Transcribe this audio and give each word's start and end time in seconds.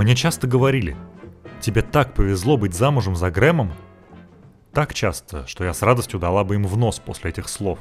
Мне 0.00 0.16
часто 0.16 0.46
говорили, 0.46 0.96
тебе 1.60 1.82
так 1.82 2.14
повезло 2.14 2.56
быть 2.56 2.72
замужем 2.72 3.16
за 3.16 3.30
Грэмом. 3.30 3.70
Так 4.72 4.94
часто, 4.94 5.46
что 5.46 5.62
я 5.62 5.74
с 5.74 5.82
радостью 5.82 6.18
дала 6.18 6.42
бы 6.42 6.54
им 6.54 6.66
в 6.66 6.74
нос 6.78 6.98
после 6.98 7.28
этих 7.28 7.50
слов. 7.50 7.78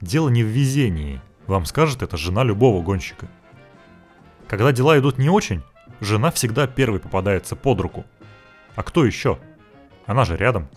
Дело 0.00 0.28
не 0.28 0.42
в 0.42 0.48
везении, 0.48 1.20
вам 1.46 1.66
скажет 1.66 2.02
это 2.02 2.16
жена 2.16 2.42
любого 2.42 2.82
гонщика. 2.82 3.28
Когда 4.48 4.72
дела 4.72 4.98
идут 4.98 5.18
не 5.18 5.30
очень, 5.30 5.62
жена 6.00 6.32
всегда 6.32 6.66
первой 6.66 6.98
попадается 6.98 7.54
под 7.54 7.80
руку. 7.80 8.04
А 8.74 8.82
кто 8.82 9.04
еще? 9.04 9.38
Она 10.06 10.24
же 10.24 10.36
рядом. 10.36 10.68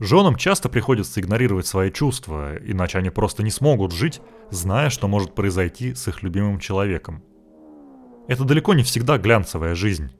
Женам 0.00 0.36
часто 0.36 0.68
приходится 0.68 1.18
игнорировать 1.18 1.66
свои 1.66 1.90
чувства, 1.90 2.56
иначе 2.56 2.98
они 2.98 3.08
просто 3.08 3.42
не 3.42 3.50
смогут 3.50 3.92
жить, 3.92 4.20
зная, 4.50 4.90
что 4.90 5.08
может 5.08 5.34
произойти 5.34 5.94
с 5.94 6.08
их 6.08 6.22
любимым 6.22 6.58
человеком– 6.58 7.22
это 8.28 8.44
далеко 8.44 8.74
не 8.74 8.82
всегда 8.82 9.18
глянцевая 9.18 9.74
жизнь. 9.74 10.10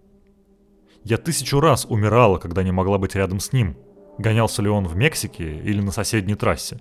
Я 1.04 1.18
тысячу 1.18 1.60
раз 1.60 1.84
умирала, 1.84 2.38
когда 2.38 2.62
не 2.62 2.72
могла 2.72 2.98
быть 2.98 3.14
рядом 3.14 3.40
с 3.40 3.52
ним, 3.52 3.76
гонялся 4.18 4.62
ли 4.62 4.68
он 4.68 4.86
в 4.86 4.96
Мексике 4.96 5.58
или 5.58 5.80
на 5.80 5.92
соседней 5.92 6.34
трассе. 6.34 6.80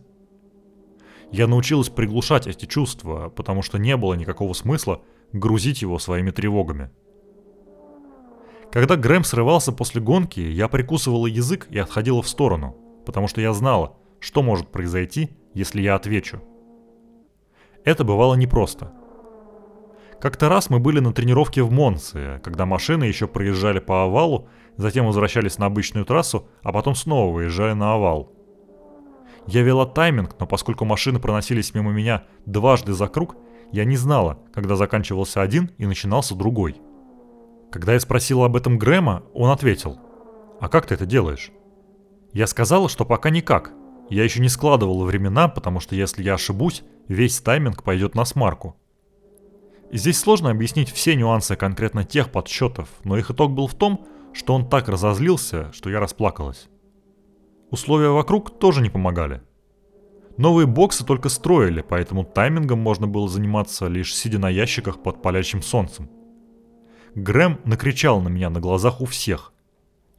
Я 1.32 1.48
научилась 1.48 1.90
приглушать 1.90 2.48
эти 2.48 2.66
чувства, 2.66 3.30
потому 3.30 3.62
что 3.62 3.78
не 3.78 3.96
было 3.98 4.16
никакого 4.16 4.54
смысла 4.54 5.02
грузить 5.32 5.82
его 5.82 5.98
своими 5.98 6.32
тревогами. 6.32 6.92
Когда 8.72 8.96
Грэм 8.96 9.24
срывался 9.24 9.72
после 9.72 10.02
гонки, 10.02 10.40
я 10.40 10.68
прикусывала 10.68 11.28
язык 11.28 11.68
и 11.70 11.78
отходила 11.78 12.22
в 12.22 12.28
сторону, 12.28 12.76
потому 13.06 13.28
что 13.28 13.42
я 13.42 13.54
знала, 13.54 13.98
что 14.20 14.42
может 14.42 14.72
произойти, 14.72 15.30
если 15.54 15.82
я 15.82 15.96
отвечу. 15.96 16.42
Это 17.84 18.04
бывало 18.04 18.36
непросто– 18.36 18.94
как-то 20.22 20.50
раз 20.50 20.70
мы 20.70 20.80
были 20.80 21.00
на 21.00 21.14
тренировке 21.14 21.64
в 21.64 21.72
Монце, 21.72 22.40
когда 22.44 22.66
машины 22.66 23.06
еще 23.06 23.28
проезжали 23.28 23.80
по 23.80 24.04
овалу, 24.04 24.48
затем 24.78 25.08
возвращались 25.08 25.58
на 25.58 25.66
обычную 25.66 26.06
трассу, 26.06 26.48
а 26.62 26.72
потом 26.72 26.96
снова 26.96 27.34
выезжали 27.34 27.74
на 27.74 27.94
овал. 27.94 28.32
Я 29.48 29.64
вела 29.64 29.86
тайминг, 29.86 30.36
но 30.40 30.46
поскольку 30.46 30.86
машины 30.86 31.20
проносились 31.20 31.74
мимо 31.74 31.92
меня 31.92 32.26
дважды 32.46 32.94
за 32.94 33.08
круг, 33.08 33.36
я 33.72 33.84
не 33.84 33.98
знала, 33.98 34.40
когда 34.54 34.76
заканчивался 34.76 35.42
один 35.42 35.72
и 35.78 35.86
начинался 35.86 36.36
другой. 36.36 36.76
Когда 37.72 37.94
я 37.94 38.00
спросила 38.00 38.46
об 38.46 38.56
этом 38.56 38.78
Грэма, 38.78 39.24
он 39.34 39.50
ответил, 39.50 39.98
«А 40.60 40.70
как 40.70 40.86
ты 40.86 40.94
это 40.94 41.06
делаешь?» 41.06 41.52
Я 42.34 42.48
сказала, 42.48 42.90
что 42.90 43.06
пока 43.06 43.30
никак. 43.30 43.72
Я 44.10 44.24
еще 44.24 44.42
не 44.42 44.50
складывала 44.50 45.06
времена, 45.06 45.48
потому 45.48 45.80
что 45.80 45.96
если 45.96 46.22
я 46.22 46.36
ошибусь, 46.36 46.84
весь 47.08 47.40
тайминг 47.40 47.84
пойдет 47.84 48.14
на 48.14 48.26
смарку. 48.26 48.76
Здесь 49.92 50.20
сложно 50.20 50.50
объяснить 50.52 50.90
все 50.90 51.16
нюансы 51.16 51.58
конкретно 51.58 52.06
тех 52.06 52.32
подсчетов, 52.32 52.88
но 53.04 53.18
их 53.18 53.30
итог 53.30 53.52
был 53.52 53.68
в 53.68 53.76
том, 53.76 54.08
что 54.32 54.54
он 54.54 54.70
так 54.70 54.88
разозлился, 54.88 55.72
что 55.74 55.90
я 55.90 56.00
расплакалась. 56.00 56.70
Условия 57.72 58.10
вокруг 58.10 58.58
тоже 58.58 58.82
не 58.82 58.90
помогали. 58.90 59.42
Новые 60.38 60.66
боксы 60.66 61.06
только 61.06 61.28
строили, 61.28 61.82
поэтому 61.82 62.24
таймингом 62.24 62.80
можно 62.80 63.06
было 63.06 63.28
заниматься 63.28 63.88
лишь 63.88 64.16
сидя 64.16 64.40
на 64.40 64.50
ящиках 64.50 65.04
под 65.04 65.22
палящим 65.22 65.62
солнцем. 65.62 66.10
Грэм 67.14 67.60
накричал 67.66 68.22
на 68.22 68.30
меня 68.30 68.50
на 68.50 68.62
глазах 68.62 69.02
у 69.02 69.06
всех. 69.06 69.52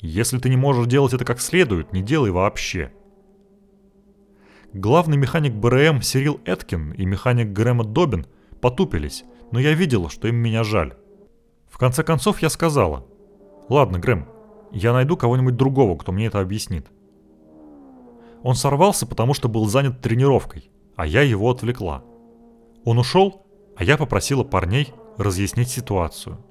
«Если 0.00 0.38
ты 0.38 0.50
не 0.50 0.56
можешь 0.56 0.86
делать 0.86 1.14
это 1.14 1.24
как 1.24 1.40
следует, 1.40 1.94
не 1.94 2.02
делай 2.02 2.30
вообще». 2.30 2.92
Главный 4.74 5.16
механик 5.16 5.54
БРМ 5.54 6.02
Сирил 6.02 6.40
Эткин 6.44 6.92
и 6.92 7.06
механик 7.06 7.52
Грэма 7.52 7.84
Добин 7.84 8.26
потупились, 8.60 9.24
но 9.52 9.60
я 9.60 9.74
видела, 9.74 10.10
что 10.10 10.26
им 10.26 10.36
меня 10.36 10.64
жаль. 10.64 10.94
В 11.68 11.78
конце 11.78 12.02
концов 12.02 12.42
я 12.42 12.50
сказала, 12.50 13.06
«Ладно, 13.68 13.98
Грэм, 13.98 14.26
я 14.72 14.92
найду 14.92 15.16
кого-нибудь 15.16 15.56
другого, 15.56 15.96
кто 15.96 16.10
мне 16.10 16.26
это 16.26 16.40
объяснит». 16.40 16.88
Он 18.42 18.56
сорвался, 18.56 19.06
потому 19.06 19.34
что 19.34 19.48
был 19.48 19.66
занят 19.66 20.00
тренировкой, 20.00 20.70
а 20.96 21.06
я 21.06 21.22
его 21.22 21.50
отвлекла. 21.50 22.02
Он 22.84 22.98
ушел, 22.98 23.46
а 23.76 23.84
я 23.84 23.96
попросила 23.96 24.42
парней 24.42 24.92
разъяснить 25.16 25.68
ситуацию. 25.68 26.44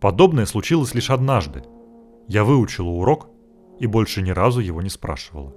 Подобное 0.00 0.46
случилось 0.46 0.94
лишь 0.94 1.10
однажды. 1.10 1.62
Я 2.28 2.44
выучила 2.44 2.88
урок 2.88 3.28
и 3.78 3.86
больше 3.86 4.22
ни 4.22 4.30
разу 4.30 4.60
его 4.60 4.82
не 4.82 4.90
спрашивала. 4.90 5.54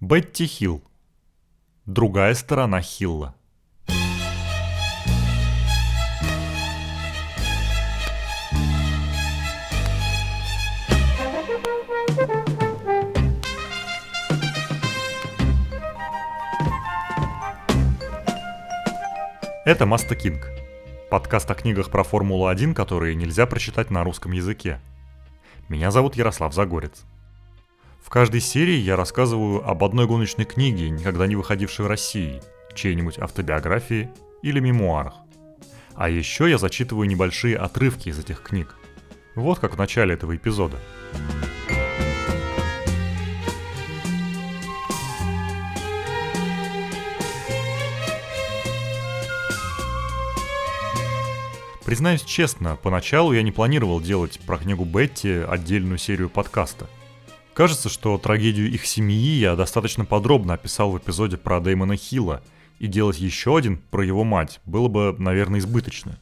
Бетти 0.00 0.46
Хилл. 0.46 0.82
Другая 1.86 2.34
сторона 2.34 2.80
Хилла. 2.80 3.34
Это 19.66 19.84
Маста 19.84 20.16
Кинг. 20.16 20.48
Подкаст 21.10 21.50
о 21.50 21.54
книгах 21.54 21.90
про 21.90 22.02
Формулу-1, 22.02 22.72
которые 22.72 23.14
нельзя 23.14 23.44
прочитать 23.44 23.90
на 23.90 24.02
русском 24.02 24.32
языке. 24.32 24.80
Меня 25.68 25.90
зовут 25.90 26.16
Ярослав 26.16 26.54
Загорец. 26.54 27.04
В 28.02 28.08
каждой 28.08 28.40
серии 28.40 28.78
я 28.78 28.96
рассказываю 28.96 29.68
об 29.68 29.84
одной 29.84 30.06
гоночной 30.06 30.46
книге, 30.46 30.88
никогда 30.88 31.26
не 31.26 31.36
выходившей 31.36 31.84
в 31.84 31.88
России, 31.88 32.40
чьей-нибудь 32.74 33.18
автобиографии 33.18 34.08
или 34.40 34.60
мемуарах. 34.60 35.16
А 35.94 36.08
еще 36.08 36.48
я 36.48 36.56
зачитываю 36.56 37.06
небольшие 37.06 37.58
отрывки 37.58 38.08
из 38.08 38.18
этих 38.18 38.42
книг. 38.42 38.74
Вот 39.34 39.58
как 39.58 39.74
в 39.74 39.78
начале 39.78 40.14
этого 40.14 40.34
эпизода. 40.34 40.78
Признаюсь 51.90 52.22
честно, 52.22 52.76
поначалу 52.76 53.32
я 53.32 53.42
не 53.42 53.50
планировал 53.50 54.00
делать 54.00 54.38
про 54.46 54.58
книгу 54.58 54.84
Бетти 54.84 55.28
отдельную 55.28 55.98
серию 55.98 56.30
подкаста. 56.30 56.86
Кажется, 57.52 57.88
что 57.88 58.16
трагедию 58.16 58.70
их 58.70 58.86
семьи 58.86 59.40
я 59.40 59.56
достаточно 59.56 60.04
подробно 60.04 60.54
описал 60.54 60.92
в 60.92 60.98
эпизоде 60.98 61.36
про 61.36 61.58
Дэймона 61.58 61.96
Хилла, 61.96 62.44
и 62.78 62.86
делать 62.86 63.18
еще 63.18 63.56
один 63.56 63.78
про 63.90 64.04
его 64.06 64.22
мать 64.22 64.60
было 64.66 64.86
бы, 64.86 65.16
наверное, 65.18 65.58
избыточно. 65.58 66.20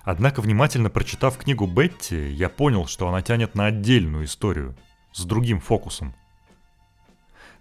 Однако, 0.00 0.40
внимательно 0.40 0.88
прочитав 0.88 1.36
книгу 1.36 1.66
Бетти, 1.66 2.30
я 2.30 2.48
понял, 2.48 2.86
что 2.86 3.06
она 3.06 3.20
тянет 3.20 3.54
на 3.54 3.66
отдельную 3.66 4.24
историю, 4.24 4.74
с 5.12 5.26
другим 5.26 5.60
фокусом. 5.60 6.14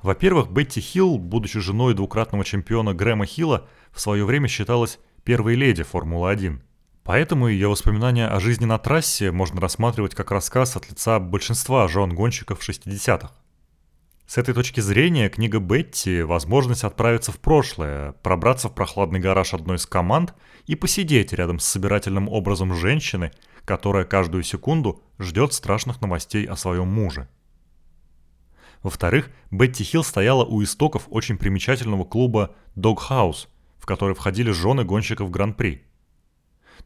Во-первых, 0.02 0.50
Бетти 0.52 0.80
Хилл, 0.80 1.18
будучи 1.18 1.60
женой 1.60 1.96
двукратного 1.96 2.46
чемпиона 2.46 2.94
Грэма 2.94 3.26
Хилла, 3.26 3.68
в 3.92 4.00
свое 4.00 4.24
время 4.24 4.48
считалась 4.48 5.00
первой 5.26 5.56
леди 5.56 5.84
Формулы-1– 5.84 6.62
Поэтому 7.06 7.48
ее 7.48 7.68
воспоминания 7.68 8.28
о 8.28 8.40
жизни 8.40 8.66
на 8.66 8.80
трассе 8.80 9.32
можно 9.32 9.62
рассматривать 9.62 10.16
как 10.16 10.32
рассказ 10.32 10.76
от 10.76 10.90
лица 10.90 11.20
большинства 11.20 11.88
жен 11.88 12.16
гонщиков 12.16 12.68
60-х. 12.68 13.32
С 14.26 14.40
этой 14.40 14.56
точки 14.56 14.80
зрения 14.80 15.30
книга 15.30 15.60
Бетти– 15.60 16.24
возможность 16.24 16.84
отправиться 16.84 17.32
в 17.32 17.38
прошлое, 17.38 18.14
пробраться 18.24 18.70
в 18.70 18.74
прохладный 18.74 19.20
гараж 19.20 19.54
одной 19.54 19.76
из 19.76 19.86
команд 19.86 20.34
и 20.66 20.74
посидеть 20.74 21.32
рядом 21.32 21.60
с 21.60 21.66
собирательным 21.66 22.28
образом 22.28 22.74
женщины, 22.74 23.32
которая 23.66 24.04
каждую 24.04 24.42
секунду 24.42 25.00
ждет 25.20 25.54
страшных 25.54 26.02
новостей 26.02 26.46
о 26.46 26.56
своем 26.56 26.88
муже. 26.88 27.30
Во-вторых, 28.82 29.30
Бетти 29.52 29.84
Хилл 29.84 30.04
стояла 30.04 30.44
у 30.44 30.64
истоков 30.64 31.04
очень 31.12 31.38
примечательного 31.38 32.04
клуба 32.04 32.56
Dog 32.76 32.98
House, 33.12 33.48
в 33.78 33.86
который 33.86 34.16
входили 34.16 34.50
жены 34.50 34.84
гонщиков 34.84 35.30
Гран-при– 35.30 35.84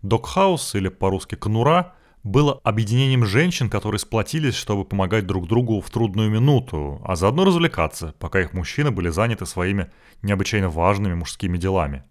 Докхаус, 0.02 0.76
или 0.76 0.88
по-русски 0.88 1.36
конура, 1.36 1.94
было 2.24 2.60
объединением 2.64 3.26
женщин, 3.26 3.70
которые 3.70 4.00
сплотились, 4.00 4.56
чтобы 4.56 4.86
помогать 4.86 5.26
друг 5.26 5.48
другу 5.48 5.82
в 5.82 5.90
трудную 5.90 6.30
минуту, 6.30 7.02
а 7.04 7.16
заодно 7.16 7.46
развлекаться, 7.46 8.14
пока 8.20 8.42
их 8.42 8.54
мужчины 8.54 8.92
были 8.92 9.10
заняты 9.10 9.46
своими 9.46 9.92
необычайно 10.22 10.70
важными 10.70 11.14
мужскими 11.14 11.58
делами. 11.58 12.04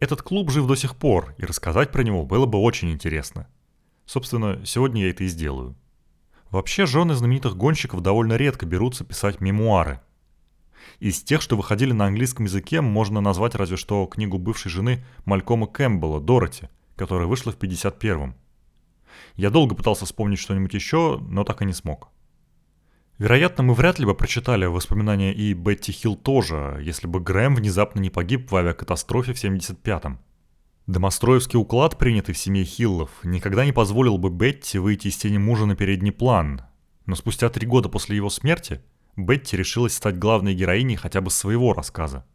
Этот 0.00 0.22
клуб 0.22 0.50
жив 0.50 0.66
до 0.66 0.74
сих 0.74 0.96
пор, 0.96 1.34
и 1.38 1.44
рассказать 1.44 1.92
про 1.92 2.02
него 2.02 2.24
было 2.24 2.46
бы 2.46 2.58
очень 2.58 2.90
интересно. 2.90 3.46
Собственно, 4.04 4.60
сегодня 4.64 5.02
я 5.02 5.10
это 5.10 5.24
и 5.24 5.28
сделаю. 5.28 5.76
Вообще, 6.50 6.86
жены 6.86 7.14
знаменитых 7.14 7.56
гонщиков 7.56 8.00
довольно 8.00 8.34
редко 8.34 8.66
берутся 8.66 9.04
писать 9.04 9.40
мемуары. 9.40 10.00
Из 10.98 11.22
тех, 11.22 11.40
что 11.40 11.56
выходили 11.56 11.92
на 11.92 12.06
английском 12.06 12.46
языке, 12.46 12.80
можно 12.80 13.20
назвать 13.20 13.54
разве 13.54 13.76
что 13.76 14.04
книгу 14.06 14.38
бывшей 14.38 14.70
жены 14.70 15.04
Малькома 15.24 15.66
Кэмпбелла 15.66 16.20
«Дороти», 16.20 16.68
которая 16.96 17.26
вышла 17.26 17.52
в 17.52 17.58
51-м. 17.58 18.34
Я 19.36 19.50
долго 19.50 19.74
пытался 19.74 20.04
вспомнить 20.04 20.38
что-нибудь 20.38 20.74
еще, 20.74 21.18
но 21.20 21.44
так 21.44 21.62
и 21.62 21.64
не 21.64 21.72
смог. 21.72 22.08
Вероятно, 23.18 23.62
мы 23.62 23.74
вряд 23.74 23.98
ли 23.98 24.06
бы 24.06 24.14
прочитали 24.14 24.64
воспоминания 24.64 25.32
и 25.32 25.54
Бетти 25.54 25.92
Хилл 25.92 26.16
тоже, 26.16 26.80
если 26.82 27.06
бы 27.06 27.20
Грэм 27.20 27.54
внезапно 27.54 28.00
не 28.00 28.10
погиб 28.10 28.50
в 28.50 28.56
авиакатастрофе 28.56 29.32
в 29.32 29.42
75-м. 29.42 30.18
Домостроевский 30.88 31.58
уклад, 31.58 31.98
принятый 31.98 32.34
в 32.34 32.38
семье 32.38 32.64
Хиллов, 32.64 33.10
никогда 33.22 33.64
не 33.64 33.72
позволил 33.72 34.18
бы 34.18 34.30
Бетти 34.30 34.78
выйти 34.78 35.08
из 35.08 35.16
тени 35.16 35.38
мужа 35.38 35.66
на 35.66 35.76
передний 35.76 36.10
план. 36.10 36.62
Но 37.06 37.14
спустя 37.14 37.48
три 37.48 37.66
года 37.66 37.88
после 37.88 38.16
его 38.16 38.30
смерти 38.30 38.82
Бетти 39.14 39.56
решилась 39.56 39.94
стать 39.94 40.18
главной 40.18 40.54
героиней 40.54 40.96
хотя 40.96 41.20
бы 41.20 41.30
своего 41.30 41.74
рассказа. 41.74 42.26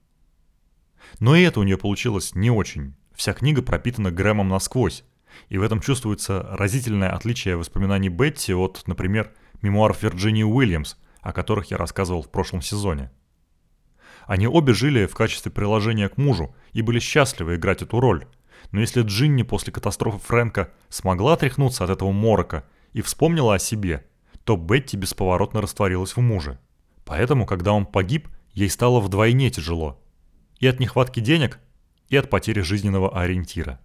Но 1.19 1.35
и 1.35 1.41
это 1.41 1.59
у 1.59 1.63
нее 1.63 1.77
получилось 1.77 2.35
не 2.35 2.49
очень. 2.49 2.95
Вся 3.17 3.33
книга 3.33 3.63
пропитана 3.63 4.11
Грэмом 4.11 4.47
насквозь, 4.47 5.03
и 5.49 5.57
в 5.57 5.63
этом 5.63 5.81
чувствуется 5.81 6.47
разительное 6.51 7.09
отличие 7.09 7.57
воспоминаний 7.57 8.09
Бетти 8.09 8.53
от, 8.53 8.83
например, 8.85 9.33
мемуаров 9.63 10.03
Вирджинии 10.03 10.43
Уильямс, 10.43 10.97
о 11.21 11.33
которых 11.33 11.71
я 11.71 11.77
рассказывал 11.77 12.21
в 12.21 12.29
прошлом 12.29 12.61
сезоне. 12.61 13.09
Они 14.27 14.47
обе 14.47 14.73
жили 14.73 15.07
в 15.07 15.15
качестве 15.15 15.51
приложения 15.51 16.09
к 16.09 16.17
мужу 16.17 16.55
и 16.73 16.83
были 16.83 16.99
счастливы 16.99 17.55
играть 17.55 17.81
эту 17.81 17.99
роль. 17.99 18.27
Но 18.71 18.81
если 18.81 19.01
Джинни 19.01 19.41
после 19.41 19.73
катастрофы 19.73 20.19
Фрэнка 20.19 20.71
смогла 20.89 21.33
отряхнуться 21.33 21.85
от 21.85 21.89
этого 21.89 22.11
морока 22.11 22.65
и 22.93 23.01
вспомнила 23.01 23.55
о 23.55 23.59
себе, 23.59 24.05
то 24.43 24.57
Бетти 24.57 24.95
бесповоротно 24.95 25.59
растворилась 25.59 26.15
в 26.15 26.21
муже. 26.21 26.59
Поэтому, 27.03 27.47
когда 27.47 27.73
он 27.73 27.87
погиб, 27.87 28.27
ей 28.53 28.69
стало 28.69 28.99
вдвойне 28.99 29.49
тяжело. 29.49 29.99
И 30.59 30.67
от 30.67 30.79
нехватки 30.79 31.19
денег, 31.19 31.59
и 32.09 32.15
от 32.15 32.29
потери 32.29 32.61
жизненного 32.61 33.19
ориентира. 33.19 33.79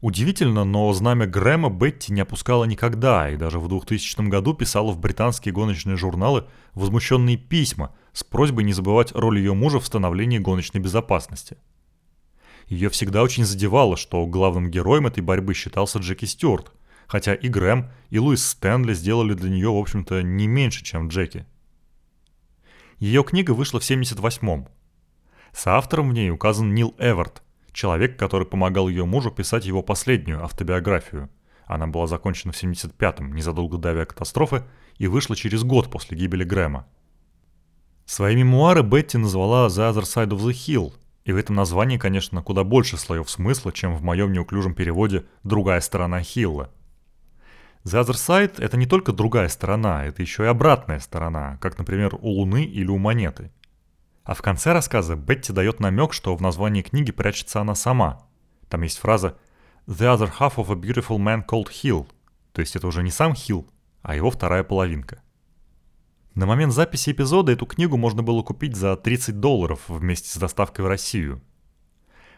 Удивительно, 0.00 0.64
но 0.64 0.90
знамя 0.94 1.26
Грэма 1.26 1.68
Бетти 1.68 2.10
не 2.12 2.22
опускала 2.22 2.64
никогда, 2.64 3.30
и 3.30 3.36
даже 3.36 3.58
в 3.58 3.68
2000 3.68 4.28
году 4.28 4.54
писала 4.54 4.92
в 4.92 4.98
британские 4.98 5.52
гоночные 5.52 5.96
журналы 5.96 6.46
возмущенные 6.72 7.36
письма 7.36 7.94
с 8.14 8.24
просьбой 8.24 8.64
не 8.64 8.72
забывать 8.72 9.12
роль 9.12 9.38
ее 9.38 9.52
мужа 9.52 9.78
в 9.78 9.86
становлении 9.86 10.38
гоночной 10.38 10.80
безопасности. 10.80 11.58
Ее 12.66 12.88
всегда 12.88 13.22
очень 13.22 13.44
задевало, 13.44 13.96
что 13.98 14.24
главным 14.26 14.70
героем 14.70 15.06
этой 15.06 15.22
борьбы 15.22 15.52
считался 15.52 15.98
Джеки 15.98 16.24
Стюарт, 16.24 16.72
хотя 17.06 17.34
и 17.34 17.48
Грэм, 17.48 17.90
и 18.08 18.18
Луис 18.18 18.46
Стэнли 18.46 18.94
сделали 18.94 19.34
для 19.34 19.50
нее, 19.50 19.70
в 19.70 19.76
общем-то, 19.76 20.22
не 20.22 20.46
меньше, 20.46 20.82
чем 20.82 21.08
Джеки. 21.08 21.44
Ее 22.98 23.22
книга 23.24 23.50
вышла 23.50 23.80
в 23.80 23.82
78-м. 23.82 24.68
Соавтором 25.52 26.10
в 26.10 26.12
ней 26.12 26.30
указан 26.30 26.74
Нил 26.74 26.94
Эверт– 26.98 27.42
Человек, 27.72 28.18
который 28.18 28.46
помогал 28.46 28.88
ее 28.88 29.04
мужу 29.04 29.30
писать 29.30 29.64
его 29.64 29.82
последнюю 29.82 30.44
автобиографию. 30.44 31.30
Она 31.66 31.86
была 31.86 32.06
закончена 32.06 32.52
в 32.52 32.62
75-м, 32.62 33.32
незадолго 33.32 33.78
до 33.78 33.90
авиакатастрофы, 33.90 34.64
и 34.96 35.06
вышла 35.06 35.36
через 35.36 35.62
год 35.62 35.90
после 35.90 36.18
гибели 36.18 36.44
Грэма. 36.44 36.86
Свои 38.06 38.34
мемуары 38.34 38.82
Бетти 38.82 39.18
назвала 39.18 39.68
«The 39.68 39.92
Other 39.92 40.02
Side 40.02 40.30
of 40.30 40.40
the 40.40 40.50
Hill», 40.50 40.92
и 41.24 41.32
в 41.32 41.36
этом 41.36 41.54
названии, 41.54 41.96
конечно, 41.96 42.42
куда 42.42 42.64
больше 42.64 42.96
слоев 42.96 43.30
смысла, 43.30 43.72
чем 43.72 43.94
в 43.94 44.02
моем 44.02 44.32
неуклюжем 44.32 44.74
переводе 44.74 45.26
«Другая 45.44 45.80
сторона 45.80 46.22
Хилла». 46.22 46.70
The 47.84 48.02
Other 48.02 48.14
Side— 48.14 48.54
это 48.58 48.76
не 48.76 48.86
только 48.86 49.12
другая 49.12 49.48
сторона, 49.48 50.04
это 50.06 50.22
еще 50.22 50.42
и 50.42 50.48
обратная 50.48 50.98
сторона, 50.98 51.56
как, 51.60 51.78
например, 51.78 52.16
у 52.20 52.30
Луны 52.30 52.64
или 52.64 52.88
у 52.88 52.98
монеты— 52.98 53.52
а 54.30 54.34
в 54.34 54.42
конце 54.42 54.72
рассказа 54.72 55.16
Бетти 55.16 55.52
дает 55.52 55.80
намек, 55.80 56.12
что 56.12 56.36
в 56.36 56.40
названии 56.40 56.82
книги 56.82 57.10
прячется 57.10 57.60
она 57.60 57.74
сама. 57.74 58.28
Там 58.68 58.82
есть 58.82 58.98
фраза 58.98 59.36
«The 59.88 60.16
other 60.16 60.30
half 60.38 60.54
of 60.54 60.70
a 60.70 60.76
beautiful 60.76 61.18
man 61.18 61.44
called 61.44 61.66
Hill», 61.66 62.06
то 62.52 62.60
есть 62.60 62.76
это 62.76 62.86
уже 62.86 63.02
не 63.02 63.10
сам 63.10 63.34
Хилл, 63.34 63.68
а 64.02 64.14
его 64.14 64.30
вторая 64.30 64.62
половинка. 64.62 65.20
На 66.36 66.46
момент 66.46 66.72
записи 66.72 67.10
эпизода 67.10 67.50
эту 67.50 67.66
книгу 67.66 67.96
можно 67.96 68.22
было 68.22 68.44
купить 68.44 68.76
за 68.76 68.96
30 68.96 69.40
долларов 69.40 69.80
вместе 69.88 70.28
с 70.28 70.36
доставкой 70.36 70.84
в 70.84 70.88
Россию. 70.88 71.42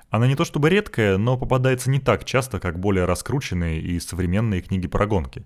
Она 0.09 0.27
не 0.27 0.35
то 0.35 0.47
чтобы 0.47 0.71
редкая, 0.71 1.19
но 1.19 1.37
попадается 1.37 1.91
не 1.91 2.01
так 2.01 2.25
часто, 2.25 2.59
как 2.59 2.81
более 2.81 3.05
раскрученные 3.05 3.83
и 3.83 4.01
современные 4.01 4.63
книги 4.63 4.87
про 4.89 5.05
гонки. 5.05 5.45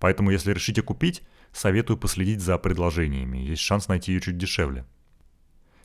Поэтому, 0.00 0.32
если 0.32 0.52
решите 0.52 0.82
купить, 0.82 1.22
советую 1.50 1.96
последить 1.96 2.42
за 2.42 2.58
предложениями, 2.58 3.38
есть 3.38 3.62
шанс 3.62 3.88
найти 3.88 4.12
ее 4.12 4.20
чуть 4.20 4.36
дешевле. 4.36 4.84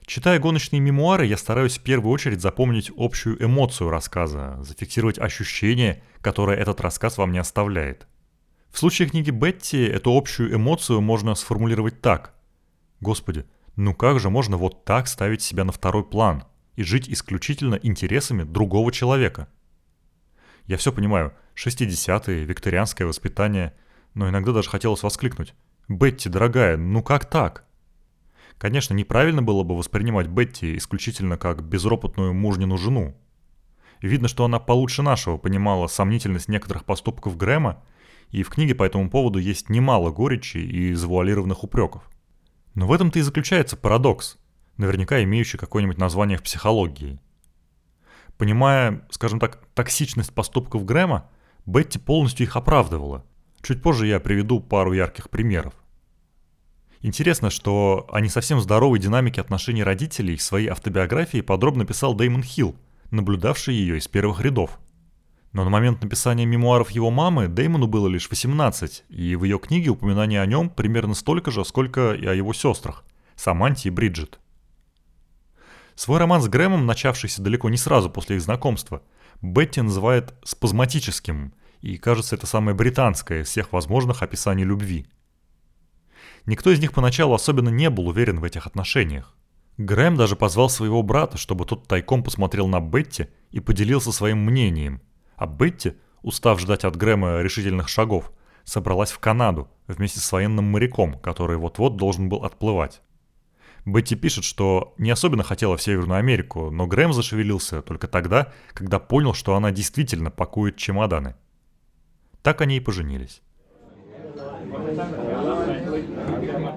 Читая 0.06 0.38
гоночные 0.38 0.80
мемуары, 0.80 1.26
я 1.26 1.36
стараюсь 1.36 1.80
в 1.80 1.82
первую 1.82 2.14
очередь 2.14 2.40
запомнить 2.40 2.92
общую 2.96 3.44
эмоцию 3.44 3.90
рассказа, 3.90 4.58
зафиксировать 4.62 5.18
ощущение, 5.18 6.04
которое 6.22 6.58
этот 6.58 6.80
рассказ 6.80 7.18
вам 7.18 7.32
не 7.32 7.40
оставляет. 7.40 8.08
В 8.70 8.78
случае 8.78 9.10
книги 9.10 9.32
Бетти 9.32 9.84
эту 9.84 10.16
общую 10.16 10.54
эмоцию 10.54 11.02
можно 11.02 11.34
сформулировать 11.34 12.02
так. 12.02 12.36
Господи, 13.00 13.46
ну 13.76 13.96
как 13.96 14.20
же 14.20 14.30
можно 14.30 14.58
вот 14.58 14.86
так 14.86 15.08
ставить 15.08 15.42
себя 15.42 15.64
на 15.64 15.72
второй 15.72 16.04
план 16.04 16.44
и 16.76 16.84
жить 16.84 17.10
исключительно 17.10 17.80
интересами 17.82 18.44
другого 18.44 18.92
человека? 18.92 19.48
Я 20.68 20.78
все 20.78 20.92
понимаю, 20.92 21.34
60-е, 21.56 22.44
викторианское 22.44 23.08
воспитание, 23.08 23.74
но 24.14 24.30
иногда 24.30 24.52
даже 24.52 24.70
хотелось 24.70 25.02
воскликнуть. 25.02 25.56
«Бетти, 25.88 26.30
дорогая, 26.30 26.78
ну 26.78 27.02
как 27.02 27.26
так?» 27.26 27.65
Конечно, 28.58 28.94
неправильно 28.94 29.42
было 29.42 29.64
бы 29.64 29.78
воспринимать 29.78 30.28
Бетти 30.28 30.78
исключительно 30.78 31.38
как 31.38 31.64
безропотную 31.64 32.34
мужнину 32.34 32.78
жену. 32.78 33.16
Видно, 34.02 34.28
что 34.28 34.46
она 34.46 34.60
получше 34.60 35.02
нашего 35.02 35.38
понимала 35.38 35.88
сомнительность 35.88 36.48
некоторых 36.48 36.86
поступков 36.86 37.38
Грэма, 37.38 37.84
и 38.30 38.44
в 38.44 38.50
книге 38.50 38.76
по 38.76 38.84
этому 38.84 39.10
поводу 39.10 39.40
есть 39.40 39.70
немало 39.70 40.12
горечи 40.12 40.58
и 40.58 40.94
завуалированных 40.94 41.64
упреков. 41.64 42.10
Но 42.74 42.88
в 42.88 42.94
этом-то 42.94 43.20
и 43.20 43.22
заключается 43.22 43.78
парадокс, 43.78 44.38
наверняка 44.78 45.24
имеющий 45.24 45.58
какое-нибудь 45.58 45.98
название 45.98 46.38
в 46.38 46.44
психологии. 46.44 47.20
Понимая, 48.38 49.08
скажем 49.12 49.40
так, 49.40 49.66
токсичность 49.74 50.34
поступков 50.34 50.86
Грэма, 50.86 51.30
Бетти 51.66 51.98
полностью 51.98 52.46
их 52.46 52.56
оправдывала. 52.56 53.26
Чуть 53.62 53.82
позже 53.82 54.06
я 54.06 54.20
приведу 54.20 54.60
пару 54.60 54.94
ярких 54.94 55.30
примеров. 55.30 55.74
Интересно, 57.06 57.52
что 57.52 58.08
о 58.12 58.20
не 58.20 58.30
совсем 58.30 58.60
здоровой 58.60 58.98
динамике 58.98 59.40
отношений 59.40 59.84
родителей 59.84 60.38
в 60.38 60.42
своей 60.42 60.70
автобиографии 60.70 61.42
подробно 61.42 61.86
писал 61.86 62.16
Дэймон 62.16 62.42
Хилл, 62.42 62.76
наблюдавший 63.12 63.76
ее 63.76 64.00
из 64.00 64.08
первых 64.08 64.42
рядов. 64.42 64.80
Но 65.52 65.64
на 65.64 65.70
момент 65.70 66.02
написания 66.02 66.48
мемуаров 66.48 66.90
его 66.90 67.12
мамы 67.12 67.48
Дэймону 67.48 67.86
было 67.86 68.08
лишь 68.08 68.28
18, 68.28 69.04
и 69.10 69.36
в 69.36 69.44
ее 69.44 69.60
книге 69.60 69.92
упоминание 69.92 70.42
о 70.42 70.48
нем 70.48 70.68
примерно 70.68 71.14
столько 71.14 71.52
же, 71.52 71.64
сколько 71.64 72.12
и 72.14 72.26
о 72.26 72.34
его 72.34 72.54
сестрах– 72.54 73.04
Саманте 73.36 73.90
и 73.90 73.92
Бриджит. 73.92 74.40
Свой 75.94 76.18
роман 76.18 76.42
с 76.42 76.48
Грэмом, 76.48 76.88
начавшийся 76.88 77.44
далеко 77.44 77.70
не 77.70 77.78
сразу 77.78 78.10
после 78.10 78.38
их 78.38 78.42
знакомства, 78.42 79.04
Бетти 79.44 79.80
называет 79.80 80.34
спазматическим, 80.44 81.54
и 81.82 81.98
кажется 81.98 82.36
это 82.36 82.48
самое 82.48 82.76
британское 82.76 83.44
из 83.44 83.50
всех 83.50 83.74
возможных 83.74 84.24
описаний 84.24 84.64
любви– 84.64 85.06
Никто 86.46 86.72
из 86.72 86.80
них 86.80 86.94
поначалу 86.94 87.34
особенно 87.34 87.70
не 87.70 87.90
был 87.90 88.08
уверен 88.08 88.40
в 88.40 88.44
этих 88.44 88.68
отношениях. 88.68 89.36
Грэм 89.78 90.16
даже 90.16 90.36
позвал 90.36 90.70
своего 90.70 91.04
брата, 91.04 91.38
чтобы 91.38 91.66
тот 91.66 91.88
тайком 91.88 92.24
посмотрел 92.24 92.68
на 92.68 92.80
Бетти 92.80 93.28
и 93.52 93.60
поделился 93.60 94.12
своим 94.12 94.40
мнением. 94.46 95.02
А 95.36 95.48
Бетти, 95.48 95.94
устав 96.22 96.60
ждать 96.62 96.86
от 96.86 96.96
Грэма 96.96 97.42
решительных 97.42 97.90
шагов, 97.90 98.32
собралась 98.64 99.12
в 99.12 99.20
Канаду 99.20 99.70
вместе 99.88 100.20
с 100.20 100.32
военным 100.32 100.66
моряком, 100.66 101.20
который 101.20 101.58
вот-вот 101.58 101.98
должен 101.98 102.30
был 102.30 102.46
отплывать. 102.46 103.02
Бетти 103.86 104.16
пишет, 104.16 104.44
что 104.44 104.94
не 104.98 105.12
особенно 105.12 105.44
хотела 105.44 105.78
в 105.78 105.82
Северную 105.82 106.18
Америку, 106.20 106.72
но 106.72 106.88
Грэм 106.88 107.14
зашевелился 107.14 107.82
только 107.82 108.08
тогда, 108.08 108.54
когда 108.74 109.00
понял, 109.00 109.34
что 109.34 109.56
она 109.56 109.72
действительно 109.72 110.32
пакует 110.32 110.78
чемоданы. 110.78 111.36
Так 112.42 112.62
они 112.62 112.78
и 112.78 112.80
поженились. 112.80 113.42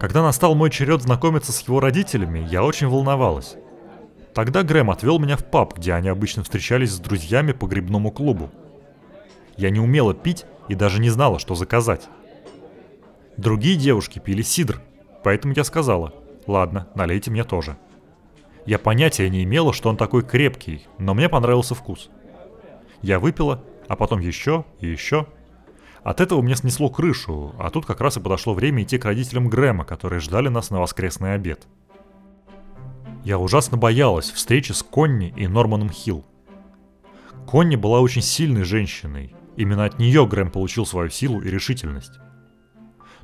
Когда 0.00 0.22
настал 0.22 0.54
мой 0.54 0.70
черед 0.70 1.02
знакомиться 1.02 1.50
с 1.50 1.60
его 1.66 1.80
родителями, 1.80 2.46
я 2.48 2.62
очень 2.62 2.86
волновалась. 2.86 3.56
Тогда 4.32 4.62
Грэм 4.62 4.90
отвел 4.90 5.18
меня 5.18 5.36
в 5.36 5.44
паб, 5.44 5.76
где 5.76 5.92
они 5.94 6.08
обычно 6.08 6.44
встречались 6.44 6.92
с 6.92 7.00
друзьями 7.00 7.50
по 7.50 7.66
грибному 7.66 8.12
клубу. 8.12 8.50
Я 9.56 9.70
не 9.70 9.80
умела 9.80 10.14
пить 10.14 10.46
и 10.68 10.76
даже 10.76 11.00
не 11.00 11.10
знала, 11.10 11.40
что 11.40 11.56
заказать. 11.56 12.08
Другие 13.36 13.76
девушки 13.76 14.20
пили 14.20 14.42
сидр, 14.42 14.80
поэтому 15.24 15.54
я 15.56 15.64
сказала, 15.64 16.14
ладно, 16.46 16.86
налейте 16.94 17.32
мне 17.32 17.42
тоже. 17.42 17.76
Я 18.66 18.78
понятия 18.78 19.28
не 19.28 19.42
имела, 19.42 19.72
что 19.72 19.88
он 19.88 19.96
такой 19.96 20.22
крепкий, 20.22 20.86
но 20.98 21.14
мне 21.14 21.28
понравился 21.28 21.74
вкус. 21.74 22.10
Я 23.02 23.18
выпила, 23.18 23.64
а 23.88 23.96
потом 23.96 24.20
еще 24.20 24.64
и 24.80 24.86
еще– 24.86 25.26
от 26.02 26.20
этого 26.20 26.42
мне 26.42 26.54
снесло 26.56 26.88
крышу, 26.88 27.54
а 27.58 27.70
тут 27.70 27.86
как 27.86 28.00
раз 28.00 28.16
и 28.16 28.20
подошло 28.20 28.54
время 28.54 28.82
идти 28.82 28.98
к 28.98 29.04
родителям 29.04 29.48
Грэма, 29.48 29.84
которые 29.84 30.20
ждали 30.20 30.48
нас 30.48 30.70
на 30.70 30.80
воскресный 30.80 31.34
обед. 31.34 31.66
Я 33.24 33.38
ужасно 33.38 33.76
боялась 33.76 34.30
встречи 34.30 34.72
с 34.72 34.82
Конни 34.82 35.34
и 35.36 35.46
Норманом 35.46 35.90
Хилл. 35.90 36.24
Конни 37.46 37.76
была 37.76 38.00
очень 38.00 38.22
сильной 38.22 38.64
женщиной. 38.64 39.34
Именно 39.56 39.84
от 39.84 39.98
нее 39.98 40.26
Грэм 40.26 40.50
получил 40.50 40.86
свою 40.86 41.10
силу 41.10 41.40
и 41.40 41.50
решительность. 41.50 42.12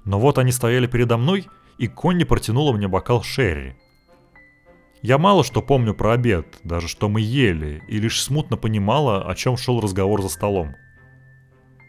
Но 0.04 0.18
вот 0.18 0.38
они 0.38 0.52
стояли 0.52 0.86
передо 0.86 1.16
мной, 1.16 1.46
и 1.78 1.86
Конни 1.86 2.24
протянула 2.24 2.72
мне 2.72 2.88
бокал 2.88 3.22
Шерри. 3.22 3.76
Я 5.00 5.18
мало 5.18 5.44
что 5.44 5.60
помню 5.60 5.94
про 5.94 6.12
обед, 6.12 6.46
даже 6.64 6.88
что 6.88 7.08
мы 7.08 7.20
ели, 7.20 7.82
и 7.88 7.98
лишь 7.98 8.22
смутно 8.22 8.56
понимала, 8.56 9.22
о 9.22 9.34
чем 9.34 9.56
шел 9.56 9.80
разговор 9.80 10.22
за 10.22 10.28
столом. 10.28 10.74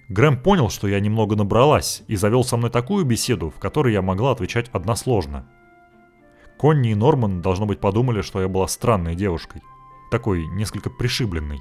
Грэм 0.09 0.37
понял, 0.37 0.69
что 0.69 0.87
я 0.87 0.99
немного 0.99 1.35
набралась, 1.35 2.03
и 2.07 2.15
завел 2.15 2.43
со 2.43 2.57
мной 2.57 2.69
такую 2.69 3.05
беседу, 3.05 3.49
в 3.49 3.59
которой 3.59 3.93
я 3.93 4.01
могла 4.01 4.31
отвечать 4.31 4.69
односложно. 4.71 5.47
Конни 6.57 6.91
и 6.91 6.95
Норман, 6.95 7.41
должно 7.41 7.65
быть, 7.65 7.79
подумали, 7.79 8.21
что 8.21 8.39
я 8.39 8.47
была 8.47 8.67
странной 8.67 9.15
девушкой. 9.15 9.61
Такой, 10.11 10.45
несколько 10.45 10.89
пришибленной. 10.89 11.59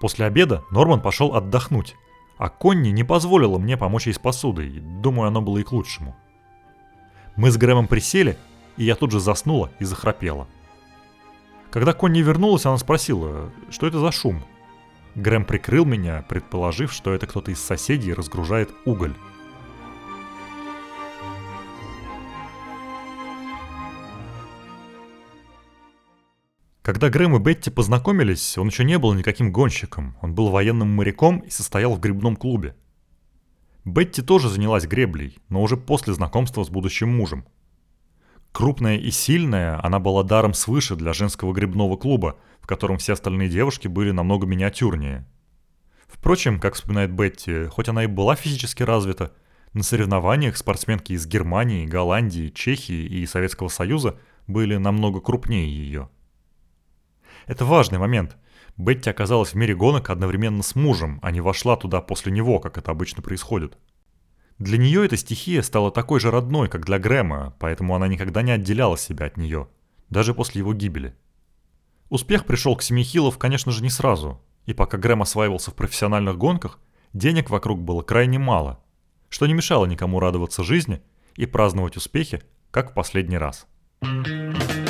После 0.00 0.26
обеда 0.26 0.64
Норман 0.70 1.00
пошел 1.00 1.34
отдохнуть, 1.34 1.96
а 2.38 2.48
Конни 2.48 2.90
не 2.90 3.04
позволила 3.04 3.58
мне 3.58 3.76
помочь 3.76 4.06
ей 4.06 4.12
с 4.12 4.18
посудой, 4.18 4.68
думаю, 4.80 5.28
оно 5.28 5.40
было 5.40 5.58
и 5.58 5.62
к 5.62 5.72
лучшему. 5.72 6.16
Мы 7.36 7.50
с 7.50 7.56
Грэмом 7.56 7.86
присели, 7.86 8.36
и 8.76 8.84
я 8.84 8.96
тут 8.96 9.12
же 9.12 9.20
заснула 9.20 9.70
и 9.78 9.84
захрапела. 9.84 10.48
Когда 11.70 11.92
Конни 11.92 12.20
вернулась, 12.20 12.66
она 12.66 12.78
спросила, 12.78 13.50
что 13.70 13.86
это 13.86 14.00
за 14.00 14.10
шум– 14.10 14.42
Грэм 15.16 15.46
прикрыл 15.46 15.86
меня, 15.86 16.26
предположив, 16.28 16.92
что 16.92 17.14
это 17.14 17.26
кто-то 17.26 17.50
из 17.50 17.58
соседей 17.58 18.12
разгружает 18.12 18.70
уголь. 18.84 19.14
Когда 26.82 27.08
Грэм 27.08 27.34
и 27.36 27.38
Бетти 27.38 27.70
познакомились, 27.70 28.58
он 28.58 28.68
еще 28.68 28.84
не 28.84 28.98
был 28.98 29.14
никаким 29.14 29.52
гонщиком. 29.52 30.18
Он 30.20 30.34
был 30.34 30.50
военным 30.50 30.94
моряком 30.94 31.38
и 31.38 31.48
состоял 31.48 31.94
в 31.94 32.00
грибном 32.00 32.36
клубе. 32.36 32.76
Бетти 33.86 34.20
тоже 34.20 34.50
занялась 34.50 34.86
греблей, 34.86 35.38
но 35.48 35.62
уже 35.62 35.78
после 35.78 36.12
знакомства 36.12 36.62
с 36.62 36.68
будущим 36.68 37.08
мужем. 37.08 37.46
Крупная 38.56 38.96
и 38.96 39.10
сильная, 39.10 39.78
она 39.84 39.98
была 39.98 40.22
даром 40.22 40.54
свыше 40.54 40.96
для 40.96 41.12
женского 41.12 41.52
грибного 41.52 41.98
клуба, 41.98 42.38
в 42.62 42.66
котором 42.66 42.96
все 42.96 43.12
остальные 43.12 43.50
девушки 43.50 43.86
были 43.86 44.12
намного 44.12 44.46
миниатюрнее. 44.46 45.26
Впрочем, 46.08 46.58
как 46.58 46.72
вспоминает 46.72 47.12
Бетти, 47.12 47.66
хоть 47.66 47.90
она 47.90 48.04
и 48.04 48.06
была 48.06 48.34
физически 48.34 48.82
развита, 48.82 49.34
на 49.74 49.82
соревнованиях 49.82 50.56
спортсменки 50.56 51.12
из 51.12 51.26
Германии, 51.26 51.84
Голландии, 51.84 52.48
Чехии 52.48 53.04
и 53.04 53.26
Советского 53.26 53.68
Союза 53.68 54.18
были 54.46 54.76
намного 54.76 55.20
крупнее 55.20 55.68
ее. 55.68 56.08
Это 57.46 57.66
важный 57.66 57.98
момент. 57.98 58.38
Бетти 58.78 59.10
оказалась 59.10 59.50
в 59.50 59.56
мире 59.56 59.74
гонок 59.74 60.08
одновременно 60.08 60.62
с 60.62 60.74
мужем, 60.74 61.18
а 61.20 61.30
не 61.30 61.42
вошла 61.42 61.76
туда 61.76 62.00
после 62.00 62.32
него, 62.32 62.58
как 62.58 62.78
это 62.78 62.90
обычно 62.90 63.20
происходит. 63.20 63.76
Для 64.58 64.78
нее 64.78 65.04
эта 65.04 65.16
стихия 65.16 65.60
стала 65.62 65.90
такой 65.90 66.18
же 66.18 66.30
родной, 66.30 66.68
как 66.68 66.86
для 66.86 66.98
Грэма, 66.98 67.54
поэтому 67.58 67.94
она 67.94 68.08
никогда 68.08 68.40
не 68.42 68.52
отделяла 68.52 68.96
себя 68.96 69.26
от 69.26 69.36
нее, 69.36 69.68
даже 70.08 70.32
после 70.32 70.60
его 70.60 70.72
гибели. 70.72 71.14
Успех 72.08 72.46
пришел 72.46 72.74
к 72.74 72.82
Семихилов, 72.82 73.36
конечно 73.36 73.70
же, 73.70 73.82
не 73.82 73.90
сразу, 73.90 74.40
и 74.64 74.72
пока 74.72 74.96
Грэм 74.96 75.22
осваивался 75.22 75.70
в 75.70 75.74
профессиональных 75.74 76.38
гонках, 76.38 76.78
денег 77.12 77.50
вокруг 77.50 77.82
было 77.82 78.02
крайне 78.02 78.38
мало, 78.38 78.80
что 79.28 79.46
не 79.46 79.52
мешало 79.52 79.84
никому 79.84 80.20
радоваться 80.20 80.62
жизни 80.62 81.02
и 81.34 81.44
праздновать 81.44 81.96
успехи, 81.96 82.42
как 82.70 82.92
в 82.92 82.94
последний 82.94 83.38
раз. 83.38 83.66
В 84.00 84.85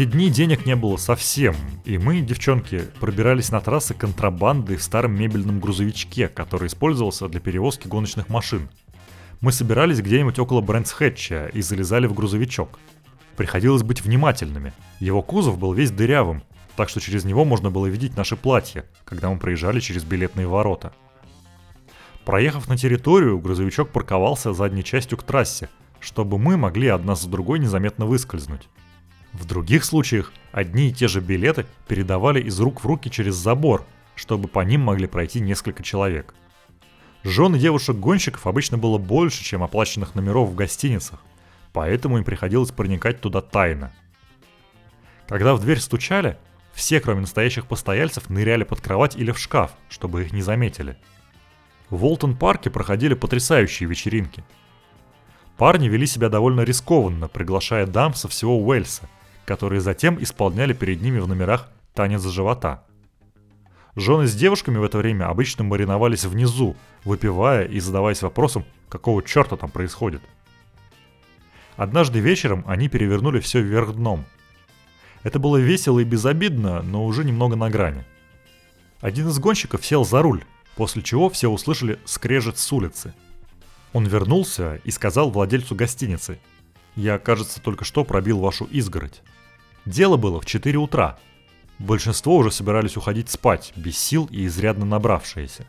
те 0.00 0.06
дни 0.06 0.30
денег 0.30 0.64
не 0.64 0.76
было 0.76 0.96
совсем, 0.96 1.54
и 1.84 1.98
мы, 1.98 2.20
девчонки, 2.22 2.84
пробирались 3.00 3.50
на 3.50 3.60
трассы 3.60 3.92
контрабанды 3.92 4.76
в 4.76 4.82
старом 4.82 5.14
мебельном 5.14 5.60
грузовичке, 5.60 6.28
который 6.28 6.68
использовался 6.68 7.28
для 7.28 7.38
перевозки 7.38 7.86
гоночных 7.86 8.30
машин. 8.30 8.70
Мы 9.42 9.52
собирались 9.52 10.00
где-нибудь 10.00 10.38
около 10.38 10.62
Брэнсхэтча 10.62 11.50
и 11.52 11.60
залезали 11.60 12.06
в 12.06 12.14
грузовичок– 12.14 12.78
Приходилось 13.40 13.82
быть 13.82 14.02
внимательными. 14.02 14.74
Его 14.98 15.22
кузов 15.22 15.56
был 15.56 15.72
весь 15.72 15.90
дырявым, 15.90 16.42
так 16.76 16.90
что 16.90 17.00
через 17.00 17.24
него 17.24 17.46
можно 17.46 17.70
было 17.70 17.86
видеть 17.86 18.14
наши 18.14 18.36
платья, 18.36 18.84
когда 19.06 19.30
мы 19.30 19.38
проезжали 19.38 19.80
через 19.80 20.04
билетные 20.04 20.46
ворота. 20.46 20.92
Проехав 22.26 22.68
на 22.68 22.76
территорию, 22.76 23.38
грузовичок 23.38 23.88
парковался 23.92 24.52
задней 24.52 24.84
частью 24.84 25.16
к 25.16 25.22
трассе, 25.22 25.70
чтобы 26.00 26.38
мы 26.38 26.58
могли 26.58 26.88
одна 26.88 27.14
за 27.14 27.30
другой 27.30 27.60
незаметно 27.60 28.04
выскользнуть. 28.04 28.68
В 29.32 29.44
других 29.44 29.84
случаях 29.84 30.32
одни 30.52 30.88
и 30.88 30.92
те 30.92 31.08
же 31.08 31.20
билеты 31.20 31.66
передавали 31.86 32.40
из 32.40 32.58
рук 32.60 32.82
в 32.82 32.86
руки 32.86 33.10
через 33.10 33.36
забор, 33.36 33.84
чтобы 34.14 34.48
по 34.48 34.60
ним 34.60 34.82
могли 34.82 35.06
пройти 35.06 35.40
несколько 35.40 35.82
человек. 35.82 36.34
Жены 37.22 37.58
девушек-гонщиков 37.58 38.46
обычно 38.46 38.78
было 38.78 38.98
больше, 38.98 39.44
чем 39.44 39.62
оплаченных 39.62 40.14
номеров 40.14 40.48
в 40.48 40.54
гостиницах, 40.54 41.22
поэтому 41.72 42.18
им 42.18 42.24
приходилось 42.24 42.72
проникать 42.72 43.20
туда 43.20 43.40
тайно. 43.40 43.92
Когда 45.28 45.54
в 45.54 45.60
дверь 45.60 45.78
стучали, 45.78 46.38
все, 46.72 47.00
кроме 47.00 47.20
настоящих 47.20 47.66
постояльцев, 47.66 48.30
ныряли 48.30 48.64
под 48.64 48.80
кровать 48.80 49.16
или 49.16 49.30
в 49.30 49.38
шкаф, 49.38 49.72
чтобы 49.88 50.22
их 50.22 50.32
не 50.32 50.42
заметили. 50.42 50.96
В 51.88 51.98
Волтон-парке 51.98 52.70
проходили 52.70 53.14
потрясающие 53.14 53.88
вечеринки. 53.88 54.44
Парни 55.56 55.88
вели 55.88 56.06
себя 56.06 56.30
довольно 56.30 56.62
рискованно, 56.62 57.28
приглашая 57.28 57.86
дам 57.86 58.14
со 58.14 58.28
всего 58.28 58.58
Уэльса, 58.58 59.08
которые 59.50 59.80
затем 59.80 60.22
исполняли 60.22 60.72
перед 60.72 61.02
ними 61.02 61.18
в 61.18 61.28
номерах 61.28 61.68
танец 61.92 62.22
живота. 62.24 62.84
Жены 63.96 64.26
с 64.26 64.34
девушками 64.34 64.78
в 64.78 64.84
это 64.84 64.98
время 64.98 65.28
обычно 65.28 65.64
мариновались 65.64 66.24
внизу, 66.24 66.76
выпивая 67.04 67.64
и 67.64 67.80
задаваясь 67.80 68.22
вопросом, 68.22 68.64
какого 68.88 69.22
черта 69.22 69.56
там 69.56 69.70
происходит– 69.70 70.22
Однажды 71.80 72.20
вечером 72.20 72.62
они 72.66 72.88
перевернули 72.88 73.40
все 73.40 73.62
вверх 73.62 73.94
дном. 73.94 74.26
Это 75.22 75.38
было 75.38 75.56
весело 75.56 75.98
и 76.00 76.04
безобидно, 76.04 76.82
но 76.82 77.06
уже 77.06 77.24
немного 77.24 77.56
на 77.56 77.70
грани. 77.70 78.04
Один 79.00 79.28
из 79.28 79.38
гонщиков 79.38 79.82
сел 79.86 80.04
за 80.04 80.20
руль, 80.20 80.44
после 80.76 81.00
чего 81.00 81.30
все 81.30 81.48
услышали 81.48 81.98
скрежет 82.04 82.58
с 82.58 82.70
улицы. 82.70 83.14
Он 83.94 84.04
вернулся 84.04 84.78
и 84.84 84.90
сказал 84.90 85.30
владельцу 85.30 85.74
гостиницы, 85.74 86.38
«Я, 86.96 87.18
кажется, 87.18 87.62
только 87.62 87.86
что 87.86 88.04
пробил 88.04 88.40
вашу 88.40 88.66
изгородь». 88.66 89.22
Дело 89.86 90.16
было 90.16 90.40
в 90.40 90.46
4 90.46 90.78
утра. 90.78 91.18
Большинство 91.78 92.36
уже 92.36 92.50
собирались 92.50 92.96
уходить 92.96 93.30
спать, 93.30 93.72
без 93.76 93.98
сил 93.98 94.28
и 94.30 94.46
изрядно 94.46 94.84
набравшиеся. 94.84 95.66